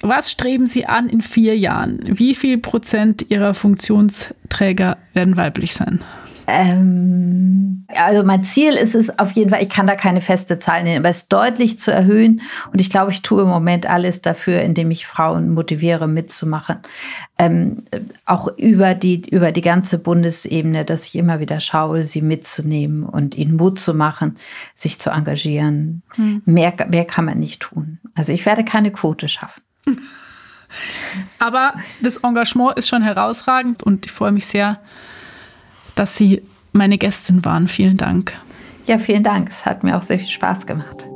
was 0.00 0.30
streben 0.30 0.68
Sie 0.68 0.86
an 0.86 1.08
in 1.08 1.22
vier 1.22 1.58
Jahren? 1.58 1.98
Wie 2.04 2.36
viel 2.36 2.58
Prozent 2.58 3.26
Ihrer 3.30 3.52
Funktionsträger 3.52 4.96
werden 5.12 5.36
weiblich 5.36 5.74
sein? 5.74 6.00
Ähm, 6.46 7.86
also 7.88 8.22
mein 8.24 8.42
Ziel 8.44 8.74
ist 8.74 8.94
es 8.94 9.18
auf 9.18 9.32
jeden 9.32 9.50
Fall, 9.50 9.62
ich 9.62 9.70
kann 9.70 9.86
da 9.86 9.94
keine 9.94 10.20
feste 10.20 10.58
Zahl 10.58 10.82
nennen, 10.82 10.98
aber 10.98 11.08
es 11.08 11.28
deutlich 11.28 11.78
zu 11.78 11.90
erhöhen. 11.90 12.42
Und 12.72 12.80
ich 12.80 12.90
glaube, 12.90 13.12
ich 13.12 13.22
tue 13.22 13.42
im 13.42 13.48
Moment 13.48 13.88
alles 13.88 14.20
dafür, 14.20 14.60
indem 14.60 14.90
ich 14.90 15.06
Frauen 15.06 15.50
motiviere, 15.54 16.06
mitzumachen. 16.06 16.78
Ähm, 17.38 17.84
auch 18.26 18.48
über 18.58 18.94
die, 18.94 19.28
über 19.28 19.52
die 19.52 19.62
ganze 19.62 19.98
Bundesebene, 19.98 20.84
dass 20.84 21.06
ich 21.06 21.16
immer 21.16 21.40
wieder 21.40 21.60
schaue, 21.60 22.02
sie 22.02 22.22
mitzunehmen 22.22 23.04
und 23.04 23.36
ihnen 23.36 23.56
Mut 23.56 23.78
zu 23.78 23.94
machen, 23.94 24.36
sich 24.74 24.98
zu 24.98 25.10
engagieren. 25.10 26.02
Hm. 26.16 26.42
Mehr, 26.44 26.74
mehr 26.88 27.04
kann 27.04 27.24
man 27.24 27.38
nicht 27.38 27.60
tun. 27.60 27.98
Also 28.14 28.32
ich 28.32 28.44
werde 28.44 28.64
keine 28.64 28.90
Quote 28.90 29.28
schaffen. 29.28 29.62
Aber 31.38 31.74
das 32.00 32.16
Engagement 32.18 32.76
ist 32.76 32.88
schon 32.88 33.02
herausragend 33.02 33.82
und 33.82 34.06
ich 34.06 34.12
freue 34.12 34.32
mich 34.32 34.46
sehr, 34.46 34.80
dass 35.94 36.16
Sie 36.16 36.42
meine 36.72 36.98
Gästin 36.98 37.44
waren. 37.44 37.68
Vielen 37.68 37.96
Dank. 37.96 38.32
Ja, 38.86 38.98
vielen 38.98 39.22
Dank. 39.22 39.48
Es 39.48 39.64
hat 39.64 39.84
mir 39.84 39.96
auch 39.96 40.02
sehr 40.02 40.18
viel 40.18 40.28
Spaß 40.28 40.66
gemacht. 40.66 41.08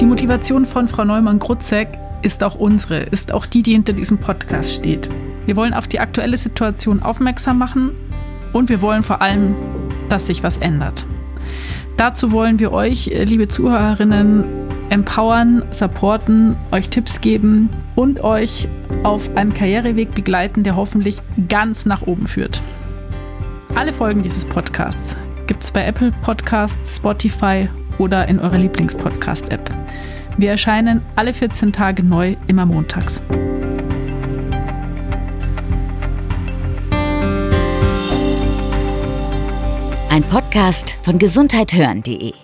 Die 0.00 0.06
Motivation 0.06 0.66
von 0.66 0.88
Frau 0.88 1.04
Neumann-Grutzek 1.04 1.88
ist 2.22 2.42
auch 2.42 2.54
unsere, 2.56 3.00
ist 3.00 3.32
auch 3.32 3.46
die, 3.46 3.62
die 3.62 3.72
hinter 3.72 3.92
diesem 3.92 4.18
Podcast 4.18 4.74
steht. 4.74 5.08
Wir 5.46 5.56
wollen 5.56 5.74
auf 5.74 5.86
die 5.86 6.00
aktuelle 6.00 6.38
Situation 6.38 7.02
aufmerksam 7.02 7.58
machen 7.58 7.90
und 8.52 8.68
wir 8.68 8.80
wollen 8.80 9.02
vor 9.02 9.20
allem, 9.20 9.54
dass 10.08 10.26
sich 10.26 10.42
was 10.42 10.56
ändert. 10.56 11.06
Dazu 11.96 12.32
wollen 12.32 12.58
wir 12.58 12.72
euch, 12.72 13.06
liebe 13.06 13.46
Zuhörerinnen, 13.46 14.63
empowern, 14.90 15.62
supporten, 15.70 16.56
euch 16.72 16.88
Tipps 16.90 17.20
geben 17.20 17.68
und 17.94 18.22
euch 18.22 18.68
auf 19.02 19.34
einem 19.36 19.52
Karriereweg 19.52 20.14
begleiten, 20.14 20.64
der 20.64 20.76
hoffentlich 20.76 21.20
ganz 21.48 21.86
nach 21.86 22.02
oben 22.02 22.26
führt. 22.26 22.62
Alle 23.74 23.92
Folgen 23.92 24.22
dieses 24.22 24.44
Podcasts 24.44 25.16
gibt 25.46 25.62
es 25.62 25.72
bei 25.72 25.84
Apple 25.84 26.12
Podcasts, 26.22 26.96
Spotify 26.96 27.68
oder 27.98 28.28
in 28.28 28.38
eurer 28.38 28.58
Lieblingspodcast-App. 28.58 29.70
Wir 30.36 30.50
erscheinen 30.50 31.02
alle 31.16 31.32
14 31.32 31.72
Tage 31.72 32.02
neu, 32.02 32.36
immer 32.46 32.66
montags. 32.66 33.22
Ein 40.10 40.22
Podcast 40.22 40.96
von 41.02 41.18
gesundheithören.de 41.18 42.43